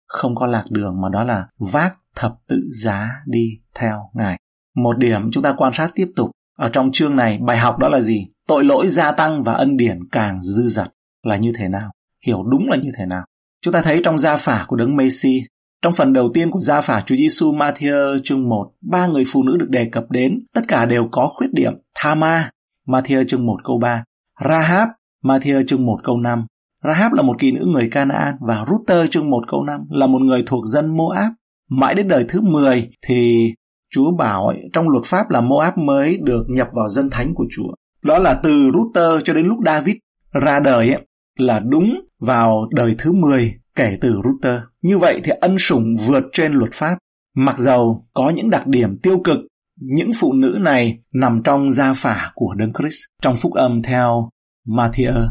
không 0.08 0.36
có 0.36 0.46
lạc 0.46 0.66
đường 0.70 1.02
mà 1.02 1.10
đó 1.10 1.24
là 1.24 1.48
vác 1.58 1.98
thập 2.16 2.36
tự 2.48 2.62
giá 2.84 3.10
đi 3.26 3.60
theo 3.76 4.10
Ngài. 4.14 4.40
Một 4.76 4.98
điểm 4.98 5.32
chúng 5.32 5.44
ta 5.44 5.54
quan 5.58 5.74
sát 5.74 5.92
tiếp 5.96 6.08
tục 6.16 6.32
ở 6.58 6.70
trong 6.70 6.92
chương 6.92 7.16
này 7.16 7.40
bài 7.42 7.58
học 7.58 7.78
đó 7.80 7.90
là 7.90 8.02
gì? 8.02 8.28
Tội 8.48 8.64
lỗi 8.64 8.88
gia 8.88 9.12
tăng 9.12 9.44
và 9.46 9.54
ân 9.54 9.78
điển 9.78 10.00
càng 10.12 10.42
dư 10.42 10.68
dật 10.68 10.88
là 11.24 11.38
như 11.38 11.52
thế 11.58 11.68
nào? 11.68 11.92
hiểu 12.26 12.44
đúng 12.44 12.70
là 12.70 12.76
như 12.76 12.90
thế 12.98 13.06
nào. 13.06 13.26
Chúng 13.62 13.74
ta 13.74 13.82
thấy 13.82 14.02
trong 14.04 14.18
gia 14.18 14.38
phả 14.38 14.66
của 14.68 14.76
Đấng 14.76 14.96
Messi, 14.96 15.42
trong 15.82 15.94
phần 15.94 16.14
đầu 16.14 16.32
tiên 16.34 16.52
của 16.52 16.60
gia 16.60 16.82
phả 16.82 17.04
Chúa 17.06 17.16
Giêsu 17.16 17.54
Matthew 17.54 18.20
chương 18.24 18.50
1, 18.50 18.72
ba 18.82 19.08
người 19.08 19.24
phụ 19.28 19.44
nữ 19.44 19.58
được 19.58 19.70
đề 19.70 19.90
cập 19.92 20.04
đến, 20.10 20.40
tất 20.54 20.62
cả 20.68 20.86
đều 20.86 21.08
có 21.12 21.32
khuyết 21.34 21.48
điểm. 21.54 21.74
Thama, 21.96 22.50
Matthew 22.88 23.26
chương 23.28 23.46
1 23.46 23.58
câu 23.64 23.80
3, 23.80 24.04
Rahab, 24.50 24.90
Matthew 25.24 25.66
chương 25.68 25.86
1 25.86 26.00
câu 26.04 26.18
5. 26.18 26.46
Rahab 26.84 27.14
là 27.14 27.22
một 27.22 27.36
kỳ 27.40 27.52
nữ 27.52 27.66
người 27.66 27.90
Canaan 27.92 28.36
và 28.48 28.66
Ruther 28.70 29.10
chương 29.10 29.30
1 29.30 29.44
câu 29.48 29.64
5 29.64 29.82
là 29.90 30.08
một 30.08 30.22
người 30.22 30.44
thuộc 30.46 30.64
dân 30.68 30.98
Moab. 30.98 31.32
Mãi 31.70 31.96
đến 31.96 32.08
đời 32.08 32.26
thứ 32.30 32.42
10 32.42 32.90
thì 33.08 33.54
Chúa 33.94 34.12
bảo 34.18 34.48
ấy, 34.48 34.58
trong 34.74 34.90
luật 34.90 35.06
pháp 35.06 35.30
là 35.30 35.42
Moab 35.42 35.78
mới 35.78 36.18
được 36.24 36.46
nhập 36.50 36.68
vào 36.74 36.90
dân 36.90 37.10
thánh 37.10 37.34
của 37.34 37.46
Chúa. 37.56 37.74
Đó 38.04 38.20
là 38.20 38.40
từ 38.44 38.72
Ruther 38.74 39.24
cho 39.24 39.34
đến 39.34 39.46
lúc 39.46 39.58
David 39.66 39.96
ra 40.42 40.60
đời 40.60 40.90
ấy, 40.90 41.02
là 41.40 41.60
đúng 41.60 42.02
vào 42.22 42.68
đời 42.76 42.96
thứ 42.98 43.12
10 43.12 43.54
kể 43.76 43.98
từ 44.02 44.16
Ruther. 44.24 44.62
Như 44.82 44.98
vậy 44.98 45.22
thì 45.24 45.32
ân 45.42 45.58
sủng 45.58 45.84
vượt 46.08 46.24
trên 46.32 46.54
luật 46.54 46.72
pháp. 46.74 46.98
Mặc 47.36 47.58
dầu 47.58 48.02
có 48.14 48.30
những 48.36 48.50
đặc 48.50 48.68
điểm 48.68 48.98
tiêu 49.04 49.20
cực, 49.24 49.38
những 49.82 50.12
phụ 50.20 50.34
nữ 50.34 50.58
này 50.62 51.00
nằm 51.14 51.42
trong 51.44 51.72
gia 51.72 51.94
phả 51.94 52.32
của 52.36 52.54
Đấng 52.58 52.74
Christ. 52.74 53.00
Trong 53.22 53.36
phúc 53.36 53.54
âm 53.54 53.82
theo 53.82 54.30
Matthew, 54.68 55.28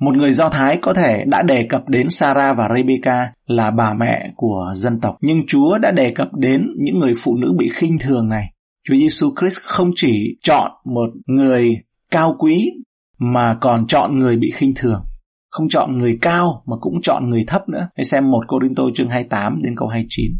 một 0.00 0.16
người 0.16 0.32
Do 0.32 0.48
Thái 0.48 0.76
có 0.76 0.94
thể 0.94 1.24
đã 1.26 1.42
đề 1.42 1.66
cập 1.68 1.88
đến 1.88 2.10
Sarah 2.10 2.56
và 2.56 2.68
Rebecca 2.74 3.32
là 3.46 3.70
bà 3.70 3.94
mẹ 3.94 4.30
của 4.36 4.72
dân 4.74 5.00
tộc, 5.00 5.16
nhưng 5.20 5.46
Chúa 5.46 5.78
đã 5.78 5.90
đề 5.90 6.10
cập 6.10 6.28
đến 6.34 6.66
những 6.76 6.98
người 6.98 7.12
phụ 7.16 7.36
nữ 7.36 7.54
bị 7.58 7.68
khinh 7.74 7.98
thường 7.98 8.28
này. 8.28 8.44
Chúa 8.88 8.94
Giêsu 8.94 9.32
Christ 9.40 9.58
không 9.60 9.90
chỉ 9.96 10.36
chọn 10.42 10.70
một 10.84 11.10
người 11.26 11.74
cao 12.10 12.36
quý 12.38 12.70
mà 13.18 13.56
còn 13.60 13.86
chọn 13.86 14.18
người 14.18 14.36
bị 14.36 14.50
khinh 14.50 14.72
thường 14.76 15.02
không 15.54 15.68
chọn 15.68 15.98
người 15.98 16.18
cao 16.20 16.62
mà 16.66 16.76
cũng 16.80 17.00
chọn 17.02 17.30
người 17.30 17.44
thấp 17.46 17.68
nữa. 17.68 17.88
Hãy 17.96 18.04
xem 18.04 18.30
một 18.30 18.44
Cô 18.46 18.58
Đinh 18.58 18.74
Tô 18.74 18.90
chương 18.94 19.08
28 19.08 19.58
đến 19.62 19.74
câu 19.76 19.88
29. 19.88 20.32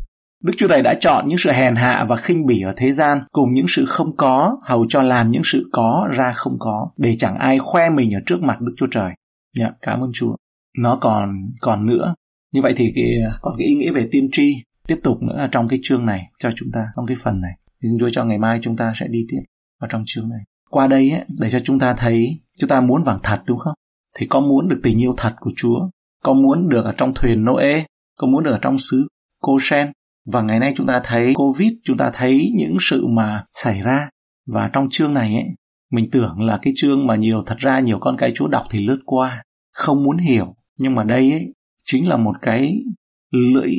Đức 0.45 0.53
Chúa 0.57 0.69
Trời 0.69 0.83
đã 0.83 0.95
chọn 1.01 1.29
những 1.29 1.39
sự 1.39 1.51
hèn 1.51 1.75
hạ 1.75 2.05
và 2.09 2.17
khinh 2.17 2.47
bỉ 2.47 2.61
ở 2.61 2.73
thế 2.77 2.93
gian 2.93 3.19
cùng 3.33 3.55
những 3.55 3.67
sự 3.69 3.85
không 3.87 4.17
có 4.17 4.57
hầu 4.63 4.87
cho 4.89 5.03
làm 5.03 5.31
những 5.31 5.43
sự 5.45 5.69
có 5.73 6.09
ra 6.13 6.33
không 6.33 6.57
có 6.59 6.89
để 6.97 7.17
chẳng 7.19 7.37
ai 7.39 7.59
khoe 7.59 7.91
mình 7.91 8.15
ở 8.15 8.21
trước 8.27 8.43
mặt 8.43 8.61
Đức 8.61 8.73
Chúa 8.77 8.87
Trời. 8.91 9.11
Dạ, 9.59 9.71
cảm 9.83 10.01
ơn 10.01 10.11
Chúa. 10.15 10.37
Nó 10.79 10.99
còn 11.01 11.37
còn 11.61 11.87
nữa. 11.87 12.15
Như 12.53 12.61
vậy 12.63 12.73
thì 12.77 12.93
cái, 12.95 13.05
còn 13.43 13.55
cái 13.59 13.67
ý 13.67 13.75
nghĩa 13.75 13.93
về 13.93 14.09
tiên 14.11 14.29
tri 14.33 14.63
tiếp 14.89 14.97
tục 15.03 15.23
nữa 15.23 15.49
trong 15.53 15.69
cái 15.69 15.79
chương 15.83 16.07
này 16.07 16.31
cho 16.39 16.51
chúng 16.57 16.69
ta, 16.73 16.87
trong 16.97 17.07
cái 17.07 17.17
phần 17.21 17.41
này. 17.41 17.53
Thì 17.83 17.89
Chúa 18.01 18.11
cho 18.13 18.25
ngày 18.25 18.39
mai 18.39 18.59
chúng 18.63 18.77
ta 18.77 18.93
sẽ 18.97 19.07
đi 19.09 19.27
tiếp 19.29 19.41
vào 19.81 19.89
trong 19.93 20.03
chương 20.07 20.29
này. 20.29 20.41
Qua 20.71 20.87
đây 20.87 21.11
ấy, 21.11 21.25
để 21.41 21.51
cho 21.51 21.61
chúng 21.65 21.79
ta 21.79 21.95
thấy 21.99 22.41
chúng 22.59 22.69
ta 22.69 22.81
muốn 22.81 23.03
vàng 23.03 23.19
thật 23.23 23.43
đúng 23.47 23.59
không? 23.59 23.75
thì 24.15 24.27
có 24.27 24.41
muốn 24.41 24.69
được 24.69 24.81
tình 24.83 25.03
yêu 25.03 25.15
thật 25.17 25.35
của 25.41 25.51
Chúa, 25.57 25.89
có 26.23 26.33
muốn 26.33 26.69
được 26.69 26.85
ở 26.85 26.95
trong 26.97 27.15
thuyền 27.15 27.45
Noe, 27.45 27.85
có 28.19 28.27
muốn 28.27 28.45
được 28.45 28.51
ở 28.51 28.59
trong 28.63 28.79
xứ 28.79 29.07
Goshen. 29.41 29.93
Và 30.33 30.43
ngày 30.43 30.59
nay 30.59 30.75
chúng 30.77 30.87
ta 30.87 31.01
thấy 31.05 31.35
Covid, 31.35 31.73
chúng 31.85 31.97
ta 31.97 32.11
thấy 32.15 32.53
những 32.57 32.77
sự 32.81 33.07
mà 33.07 33.45
xảy 33.53 33.83
ra. 33.83 34.09
Và 34.47 34.71
trong 34.73 34.89
chương 34.91 35.15
này 35.15 35.35
ấy, 35.35 35.47
mình 35.95 36.11
tưởng 36.11 36.43
là 36.43 36.59
cái 36.63 36.73
chương 36.77 37.07
mà 37.07 37.17
nhiều 37.17 37.43
thật 37.47 37.59
ra 37.59 37.81
nhiều 37.81 37.99
con 38.01 38.17
cái 38.17 38.33
Chúa 38.35 38.49
đọc 38.49 38.65
thì 38.71 38.87
lướt 38.87 38.99
qua, 39.05 39.43
không 39.73 40.03
muốn 40.03 40.19
hiểu. 40.19 40.55
Nhưng 40.79 40.95
mà 40.95 41.05
đây 41.05 41.33
ấy 41.33 41.55
chính 41.85 42.09
là 42.09 42.17
một 42.17 42.37
cái 42.43 42.83
lưỡi 43.31 43.75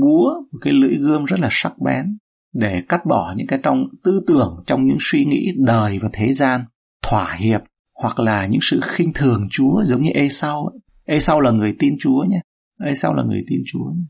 búa, 0.00 0.32
một 0.52 0.58
cái 0.60 0.72
lưỡi 0.72 0.94
gươm 0.96 1.24
rất 1.24 1.40
là 1.40 1.48
sắc 1.50 1.72
bén 1.78 2.18
để 2.54 2.82
cắt 2.88 3.06
bỏ 3.06 3.34
những 3.36 3.46
cái 3.46 3.58
trong 3.62 3.84
tư 4.04 4.20
tưởng, 4.26 4.62
trong 4.66 4.86
những 4.86 4.98
suy 5.00 5.24
nghĩ 5.24 5.48
đời 5.56 5.98
và 5.98 6.08
thế 6.12 6.32
gian, 6.32 6.64
thỏa 7.02 7.34
hiệp 7.34 7.60
hoặc 8.02 8.20
là 8.20 8.46
những 8.46 8.60
sự 8.62 8.80
khinh 8.84 9.12
thường 9.12 9.44
Chúa 9.50 9.82
giống 9.84 10.02
như 10.02 10.10
ê 10.14 10.28
sau 10.28 10.70
ê 11.04 11.20
sau 11.20 11.40
là 11.40 11.50
người 11.50 11.74
tin 11.78 11.96
Chúa 12.00 12.24
nhé. 12.28 12.40
sau 12.96 13.14
là 13.14 13.22
người 13.22 13.44
tin 13.48 13.60
Chúa 13.72 13.84
nhé. 13.84 14.04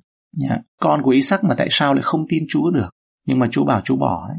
Yeah. 0.49 0.61
Con 0.81 1.03
của 1.03 1.11
Isaac 1.11 1.45
mà 1.45 1.55
tại 1.55 1.69
sao 1.71 1.95
lại 1.95 2.03
không 2.03 2.25
tin 2.29 2.43
Chúa 2.49 2.71
được? 2.71 2.89
Nhưng 3.27 3.39
mà 3.39 3.49
Chúa 3.51 3.65
bảo 3.65 3.81
Chúa 3.85 3.97
bỏ 3.97 4.29
đấy. 4.29 4.39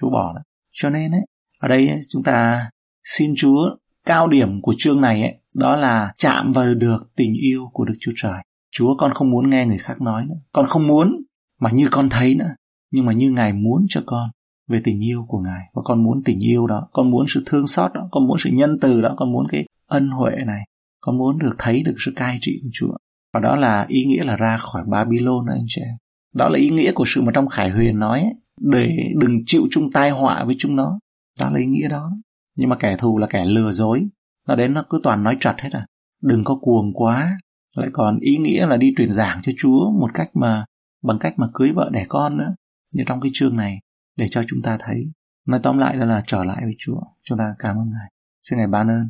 Chúa 0.00 0.10
bỏ 0.10 0.32
đấy. 0.34 0.44
Cho 0.72 0.90
nên 0.90 1.10
ấy, 1.10 1.26
ở 1.60 1.68
đây 1.68 1.88
ấy, 1.88 2.00
chúng 2.08 2.22
ta 2.22 2.70
xin 3.04 3.34
Chúa 3.36 3.76
cao 4.06 4.28
điểm 4.28 4.62
của 4.62 4.74
chương 4.78 5.00
này 5.00 5.22
ấy, 5.22 5.34
đó 5.54 5.76
là 5.76 6.12
chạm 6.18 6.52
vào 6.52 6.74
được 6.74 6.98
tình 7.16 7.34
yêu 7.34 7.70
của 7.72 7.84
Đức 7.84 7.94
Chúa 8.00 8.12
Trời. 8.16 8.42
Chúa 8.76 8.96
con 8.98 9.12
không 9.14 9.30
muốn 9.30 9.50
nghe 9.50 9.66
người 9.66 9.78
khác 9.78 10.00
nói 10.00 10.26
nữa. 10.26 10.34
Con 10.52 10.66
không 10.68 10.86
muốn 10.86 11.22
mà 11.60 11.70
như 11.70 11.88
con 11.90 12.08
thấy 12.08 12.34
nữa. 12.34 12.50
Nhưng 12.90 13.06
mà 13.06 13.12
như 13.12 13.30
Ngài 13.30 13.52
muốn 13.52 13.86
cho 13.88 14.02
con 14.06 14.30
về 14.68 14.80
tình 14.84 15.04
yêu 15.04 15.24
của 15.28 15.38
Ngài. 15.38 15.62
Và 15.74 15.82
con 15.84 16.04
muốn 16.04 16.22
tình 16.24 16.44
yêu 16.44 16.66
đó. 16.66 16.88
Con 16.92 17.10
muốn 17.10 17.26
sự 17.28 17.42
thương 17.46 17.66
xót 17.66 17.92
đó. 17.94 18.08
Con 18.10 18.26
muốn 18.26 18.38
sự 18.38 18.50
nhân 18.52 18.78
từ 18.80 19.00
đó. 19.00 19.14
Con 19.16 19.32
muốn 19.32 19.46
cái 19.50 19.64
ân 19.86 20.08
huệ 20.08 20.32
này. 20.46 20.62
Con 21.00 21.18
muốn 21.18 21.38
được 21.38 21.54
thấy 21.58 21.82
được 21.82 21.94
sự 22.04 22.12
cai 22.16 22.38
trị 22.40 22.60
của 22.62 22.68
Chúa. 22.72 22.96
Và 23.34 23.40
đó 23.40 23.56
là 23.56 23.84
ý 23.88 24.04
nghĩa 24.04 24.24
là 24.24 24.36
ra 24.36 24.56
khỏi 24.56 24.82
Babylon 24.86 25.46
anh 25.46 25.64
chị 25.68 25.80
em. 25.80 25.96
Đó 26.34 26.48
là 26.48 26.58
ý 26.58 26.70
nghĩa 26.70 26.92
của 26.92 27.04
sự 27.06 27.22
mà 27.22 27.32
trong 27.34 27.48
Khải 27.48 27.70
Huyền 27.70 27.98
nói 27.98 28.20
ấy, 28.20 28.34
để 28.60 28.96
đừng 29.20 29.38
chịu 29.46 29.66
chung 29.70 29.92
tai 29.92 30.10
họa 30.10 30.44
với 30.44 30.54
chúng 30.58 30.76
nó. 30.76 30.98
Đó 31.40 31.50
là 31.50 31.58
ý 31.58 31.66
nghĩa 31.66 31.88
đó. 31.88 32.12
Nhưng 32.56 32.68
mà 32.68 32.76
kẻ 32.76 32.96
thù 32.96 33.18
là 33.18 33.26
kẻ 33.26 33.44
lừa 33.44 33.72
dối. 33.72 34.08
Nó 34.48 34.54
đến 34.54 34.74
nó 34.74 34.84
cứ 34.90 35.00
toàn 35.02 35.22
nói 35.22 35.36
trật 35.40 35.60
hết 35.60 35.70
à. 35.72 35.86
Đừng 36.22 36.44
có 36.44 36.58
cuồng 36.60 36.92
quá. 36.94 37.38
Lại 37.76 37.88
còn 37.92 38.18
ý 38.18 38.36
nghĩa 38.36 38.66
là 38.66 38.76
đi 38.76 38.92
truyền 38.96 39.12
giảng 39.12 39.40
cho 39.42 39.52
Chúa 39.58 39.90
một 40.00 40.10
cách 40.14 40.30
mà, 40.34 40.64
bằng 41.02 41.18
cách 41.18 41.34
mà 41.36 41.46
cưới 41.54 41.72
vợ 41.72 41.90
đẻ 41.92 42.04
con 42.08 42.36
nữa. 42.36 42.54
Như 42.94 43.04
trong 43.06 43.20
cái 43.20 43.30
chương 43.34 43.56
này, 43.56 43.78
để 44.16 44.26
cho 44.30 44.42
chúng 44.48 44.62
ta 44.62 44.76
thấy. 44.80 45.12
Nói 45.46 45.60
tóm 45.62 45.78
lại 45.78 45.96
đó 45.96 46.04
là 46.04 46.22
trở 46.26 46.44
lại 46.44 46.60
với 46.64 46.74
Chúa. 46.78 47.00
Chúng 47.24 47.38
ta 47.38 47.44
cảm 47.58 47.76
ơn 47.76 47.90
Ngài. 47.90 48.10
Xin 48.42 48.58
Ngài 48.58 48.68
ban 48.68 48.88
ơn. 48.88 49.08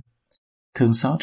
Thương 0.75 0.93
xót. 0.93 1.19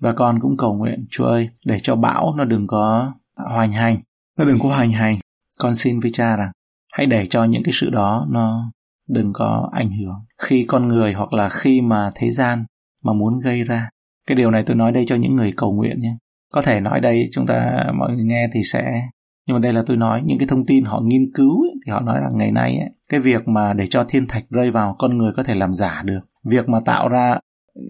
Và 0.00 0.12
con 0.12 0.40
cũng 0.40 0.56
cầu 0.56 0.74
nguyện, 0.74 1.06
Chúa 1.10 1.24
ơi, 1.24 1.48
để 1.64 1.78
cho 1.82 1.96
bão 1.96 2.34
nó 2.36 2.44
đừng 2.44 2.66
có 2.66 3.12
hoành 3.36 3.72
hành. 3.72 4.00
Nó 4.38 4.44
đừng 4.44 4.58
có 4.58 4.68
hoành 4.68 4.92
hành. 4.92 5.18
Con 5.58 5.74
xin 5.74 5.98
với 5.98 6.10
cha 6.14 6.36
rằng, 6.36 6.52
hãy 6.92 7.06
để 7.06 7.26
cho 7.30 7.44
những 7.44 7.62
cái 7.62 7.72
sự 7.72 7.90
đó 7.90 8.26
nó 8.30 8.72
đừng 9.10 9.32
có 9.32 9.70
ảnh 9.72 9.90
hưởng 9.90 10.24
khi 10.42 10.64
con 10.68 10.88
người 10.88 11.12
hoặc 11.12 11.32
là 11.32 11.48
khi 11.48 11.80
mà 11.80 12.12
thế 12.14 12.30
gian 12.30 12.64
mà 13.04 13.12
muốn 13.12 13.34
gây 13.44 13.64
ra. 13.64 13.88
Cái 14.26 14.36
điều 14.36 14.50
này 14.50 14.62
tôi 14.66 14.76
nói 14.76 14.92
đây 14.92 15.04
cho 15.06 15.16
những 15.16 15.34
người 15.34 15.52
cầu 15.56 15.72
nguyện 15.72 16.00
nhé. 16.00 16.16
Có 16.52 16.62
thể 16.62 16.80
nói 16.80 17.00
đây 17.00 17.28
chúng 17.32 17.46
ta 17.46 17.84
mọi 17.98 18.12
người 18.12 18.24
nghe 18.24 18.48
thì 18.52 18.60
sẽ 18.72 19.02
nhưng 19.46 19.54
mà 19.54 19.60
đây 19.60 19.72
là 19.72 19.82
tôi 19.86 19.96
nói 19.96 20.22
những 20.24 20.38
cái 20.38 20.48
thông 20.48 20.66
tin 20.66 20.84
họ 20.84 21.00
nghiên 21.00 21.32
cứu 21.34 21.62
ấy, 21.62 21.72
thì 21.86 21.92
họ 21.92 22.00
nói 22.00 22.20
là 22.20 22.28
ngày 22.34 22.52
nay 22.52 22.76
ấy, 22.76 22.90
cái 23.08 23.20
việc 23.20 23.48
mà 23.48 23.72
để 23.72 23.86
cho 23.86 24.04
thiên 24.08 24.26
thạch 24.26 24.44
rơi 24.50 24.70
vào 24.70 24.96
con 24.98 25.18
người 25.18 25.32
có 25.36 25.42
thể 25.42 25.54
làm 25.54 25.74
giả 25.74 26.02
được. 26.04 26.20
Việc 26.44 26.68
mà 26.68 26.80
tạo 26.84 27.08
ra 27.08 27.38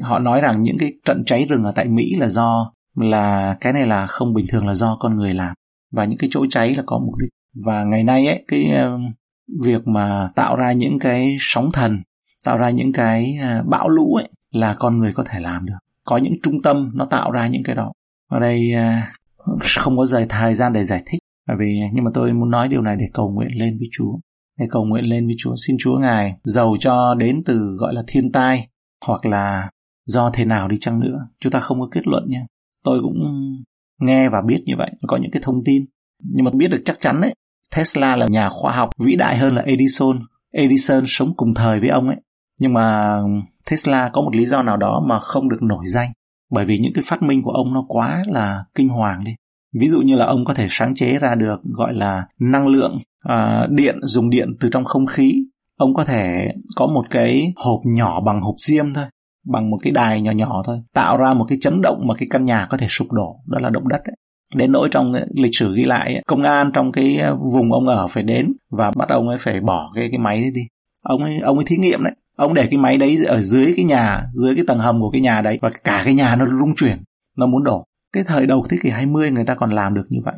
họ 0.03 0.19
nói 0.19 0.41
rằng 0.41 0.63
những 0.63 0.77
cái 0.79 0.93
trận 1.05 1.25
cháy 1.27 1.47
rừng 1.49 1.63
ở 1.63 1.73
tại 1.75 1.89
mỹ 1.89 2.15
là 2.19 2.29
do 2.29 2.73
là 2.95 3.57
cái 3.61 3.73
này 3.73 3.87
là 3.87 4.07
không 4.07 4.35
bình 4.35 4.47
thường 4.49 4.67
là 4.67 4.75
do 4.75 4.97
con 5.01 5.17
người 5.17 5.35
làm. 5.35 5.55
Và 5.93 6.05
những 6.05 6.19
cái 6.19 6.29
chỗ 6.33 6.47
cháy 6.51 6.75
là 6.75 6.83
có 6.87 6.99
mục 6.99 7.15
đích. 7.21 7.31
Và 7.67 7.85
ngày 7.85 8.05
nay 8.05 8.27
ấy 8.27 8.45
cái 8.49 8.71
việc 9.63 9.87
mà 9.87 10.29
tạo 10.35 10.57
ra 10.57 10.73
những 10.73 10.99
cái 10.99 11.37
sóng 11.41 11.73
thần, 11.73 12.03
tạo 12.45 12.57
ra 12.57 12.71
những 12.71 12.93
cái 12.93 13.37
à, 13.43 13.63
bão 13.67 13.89
lũ 13.89 14.15
ấy 14.15 14.29
là 14.51 14.75
con 14.79 14.99
người 14.99 15.13
có 15.15 15.25
thể 15.31 15.41
làm 15.41 15.67
được. 15.67 15.79
Có 16.05 16.17
những 16.17 16.33
trung 16.43 16.63
tâm 16.63 16.91
nó 16.95 17.07
tạo 17.11 17.31
ra 17.31 17.49
những 17.49 17.63
cái 17.63 17.75
đó. 17.75 17.93
Ở 18.31 18.41
đây 18.41 18.73
à, 18.73 19.09
không 19.77 19.97
có 19.97 20.07
rời 20.07 20.27
thời 20.29 20.55
gian 20.55 20.73
để 20.73 20.85
giải 20.85 21.03
thích, 21.07 21.19
bởi 21.49 21.57
vì 21.61 21.81
nhưng 21.93 22.05
mà 22.05 22.11
tôi 22.15 22.33
muốn 22.33 22.51
nói 22.51 22.69
điều 22.69 22.83
này 22.83 22.97
để 22.99 23.05
cầu 23.15 23.31
nguyện 23.31 23.51
lên 23.59 23.77
với 23.79 23.89
Chúa. 23.93 24.19
Để 24.59 24.67
cầu 24.71 24.85
nguyện 24.85 25.05
lên 25.05 25.27
với 25.27 25.35
Chúa. 25.39 25.55
Xin 25.67 25.77
Chúa 25.79 25.99
ngài 25.99 26.35
giàu 26.45 26.77
cho 26.81 27.15
đến 27.15 27.43
từ, 27.45 27.77
gọi 27.79 27.95
là, 27.95 28.03
thiên 28.07 28.33
tai 28.33 28.69
hoặc 29.07 29.27
là 29.27 29.71
do 30.07 30.31
thế 30.35 30.45
nào 30.45 30.69
đi 30.69 30.77
chăng 30.81 31.01
nữa. 31.01 31.19
Chúng 31.41 31.53
ta 31.53 31.61
không 31.61 31.81
có 31.81 31.89
kết 31.93 32.07
luận 32.07 32.25
nha. 32.29 32.41
Tôi 32.85 33.01
cũng 33.03 33.19
nghe 34.01 34.29
và 34.29 34.43
biết 34.47 34.61
như 34.67 34.75
vậy. 34.79 34.91
Có 35.07 35.17
những 35.17 35.31
cái 35.31 35.43
thông 35.45 35.65
tin, 35.65 35.85
nhưng 36.23 36.45
mà 36.45 36.51
biết 36.55 36.69
được 36.69 36.83
chắc 36.85 37.01
chắn 37.01 37.21
đấy 37.21 37.35
Tesla 37.77 38.17
là 38.17 38.27
nhà 38.27 38.49
khoa 38.49 38.73
học 38.73 38.91
vĩ 39.05 39.17
đại 39.17 39.37
hơn 39.37 39.55
là 39.55 39.63
Edison. 39.63 40.19
Edison 40.53 41.05
sống 41.07 41.33
cùng 41.37 41.55
thời 41.55 41.81
với 41.81 41.89
ông 41.89 42.09
ấy. 42.09 42.17
Nhưng 42.61 42.73
mà 42.73 43.17
Tesla 43.71 44.11
có 44.13 44.23
một 44.23 44.37
lý 44.37 44.47
do 44.47 44.63
nào 44.63 44.77
đó 44.77 45.03
mà 45.09 45.19
không 45.19 45.49
được 45.49 45.63
nổi 45.63 45.85
danh. 45.87 46.13
Bởi 46.51 46.65
vì 46.65 46.79
những 46.79 46.93
cái 46.95 47.05
phát 47.07 47.23
minh 47.23 47.43
của 47.43 47.51
ông 47.51 47.75
nó 47.75 47.85
quá 47.89 48.23
là 48.27 48.65
kinh 48.77 48.89
hoàng 48.89 49.25
đi. 49.25 49.35
Ví 49.81 49.89
dụ 49.89 50.01
như 50.01 50.15
là 50.15 50.27
ông 50.27 50.45
có 50.45 50.55
thể 50.55 50.67
sáng 50.71 50.95
chế 50.95 51.19
ra 51.19 51.35
được 51.35 51.61
gọi 51.63 51.95
là 51.95 52.27
năng 52.41 52.67
lượng 52.67 52.99
uh, 53.29 53.71
điện 53.71 53.97
dùng 54.03 54.31
điện 54.31 54.49
từ 54.61 54.69
trong 54.73 54.85
không 54.85 55.07
khí. 55.07 55.45
Ông 55.77 55.95
có 55.95 56.05
thể 56.05 56.49
có 56.77 56.87
một 56.87 57.05
cái 57.11 57.53
hộp 57.57 57.81
nhỏ 57.85 58.21
bằng 58.21 58.41
hộp 58.41 58.55
diêm 58.59 58.95
thôi, 58.95 59.05
bằng 59.47 59.71
một 59.71 59.79
cái 59.83 59.93
đài 59.93 60.21
nhỏ 60.21 60.33
nhỏ 60.33 60.63
thôi, 60.67 60.79
tạo 60.95 61.17
ra 61.17 61.35
một 61.35 61.45
cái 61.49 61.59
chấn 61.61 61.81
động 61.83 62.07
mà 62.09 62.15
cái 62.19 62.29
căn 62.31 62.45
nhà 62.45 62.67
có 62.71 62.77
thể 62.77 62.87
sụp 62.91 63.13
đổ, 63.13 63.37
đó 63.47 63.59
là 63.59 63.71
động 63.71 63.89
đất 63.89 64.01
ấy 64.05 64.15
đến 64.55 64.73
nỗi 64.73 64.89
trong 64.91 65.13
lịch 65.37 65.57
sử 65.57 65.75
ghi 65.77 65.85
lại 65.85 66.23
công 66.27 66.43
an 66.43 66.71
trong 66.75 66.93
cái 66.93 67.17
ờ, 67.17 67.37
vùng 67.55 67.73
ông 67.73 67.87
ở 67.87 68.07
phải 68.07 68.23
đến 68.23 68.53
và 68.71 68.91
bắt 68.97 69.09
ông 69.09 69.29
ấy 69.29 69.39
phải 69.39 69.61
bỏ 69.61 69.93
cái 69.95 70.09
cái 70.11 70.19
máy 70.19 70.41
đấy 70.41 70.51
đi. 70.55 70.63
Ông 71.03 71.23
ấy 71.23 71.39
ông 71.39 71.59
ấy 71.59 71.65
thí 71.65 71.77
nghiệm 71.77 72.05
đấy. 72.05 72.13
Ông 72.37 72.55
để 72.55 72.67
cái 72.71 72.79
máy 72.79 72.99
đấy 72.99 73.25
ở 73.27 73.41
dưới 73.41 73.73
cái 73.77 73.85
nhà 73.85 74.27
dưới 74.35 74.55
cái 74.55 74.65
tầng 74.67 74.79
hầm 74.79 75.01
của 75.01 75.11
cái 75.11 75.21
nhà 75.21 75.41
đấy 75.41 75.59
và 75.63 75.71
cả 75.85 76.03
cái 76.05 76.15
nhà 76.15 76.37
nó 76.37 76.47
rung 76.47 76.75
chuyển 76.77 77.03
nó 77.37 77.47
muốn 77.47 77.65
đổ. 77.65 77.85
Cái 78.13 78.25
thời 78.27 78.47
đầu 78.47 78.65
thế 78.71 78.77
kỷ 78.83 78.91
20 78.91 79.31
người 79.31 79.45
ta 79.45 79.55
còn 79.55 79.71
làm 79.71 79.95
được 79.95 80.07
như 80.11 80.21
vậy. 80.25 80.35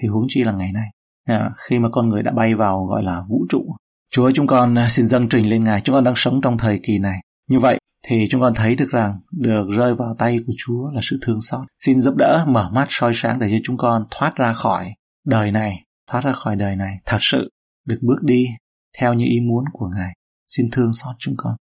Thì 0.00 0.08
huống 0.08 0.24
chi 0.28 0.44
là 0.44 0.52
ngày 0.52 0.72
nay 0.72 0.86
à, 1.28 1.50
khi 1.68 1.78
mà 1.78 1.88
con 1.92 2.08
người 2.08 2.22
đã 2.22 2.32
bay 2.32 2.54
vào 2.54 2.86
gọi 2.86 3.02
là 3.02 3.22
vũ 3.28 3.46
trụ. 3.48 3.66
Chúa 4.10 4.30
chúng 4.30 4.46
con 4.46 4.78
à, 4.78 4.88
xin 4.88 5.06
dâng 5.06 5.28
trình 5.28 5.50
lên 5.50 5.64
Ngài. 5.64 5.80
Chúng 5.80 5.94
con 5.94 6.04
đang 6.04 6.14
sống 6.16 6.40
trong 6.42 6.58
thời 6.58 6.80
kỳ 6.82 6.98
này. 6.98 7.18
Như 7.50 7.58
vậy 7.58 7.78
thì 8.08 8.26
chúng 8.30 8.40
con 8.40 8.52
thấy 8.54 8.74
được 8.74 8.88
rằng 8.90 9.14
được 9.32 9.66
rơi 9.76 9.94
vào 9.94 10.14
tay 10.18 10.38
của 10.46 10.52
Chúa 10.58 10.90
là 10.94 11.00
sự 11.02 11.18
thương 11.22 11.40
xót. 11.40 11.66
Xin 11.78 12.00
giúp 12.00 12.14
đỡ 12.16 12.44
mở 12.48 12.70
mắt 12.70 12.86
soi 12.88 13.12
sáng 13.14 13.38
để 13.38 13.48
cho 13.50 13.56
chúng 13.64 13.76
con 13.76 14.04
thoát 14.10 14.36
ra 14.36 14.52
khỏi 14.52 14.94
đời 15.26 15.52
này, 15.52 15.76
thoát 16.10 16.24
ra 16.24 16.32
khỏi 16.32 16.56
đời 16.56 16.76
này 16.76 16.96
thật 17.04 17.18
sự 17.20 17.50
được 17.88 17.98
bước 18.02 18.22
đi 18.22 18.46
theo 18.98 19.14
như 19.14 19.24
ý 19.24 19.40
muốn 19.40 19.64
của 19.72 19.88
Ngài. 19.96 20.12
Xin 20.46 20.70
thương 20.72 20.92
xót 20.92 21.14
chúng 21.18 21.34
con. 21.36 21.56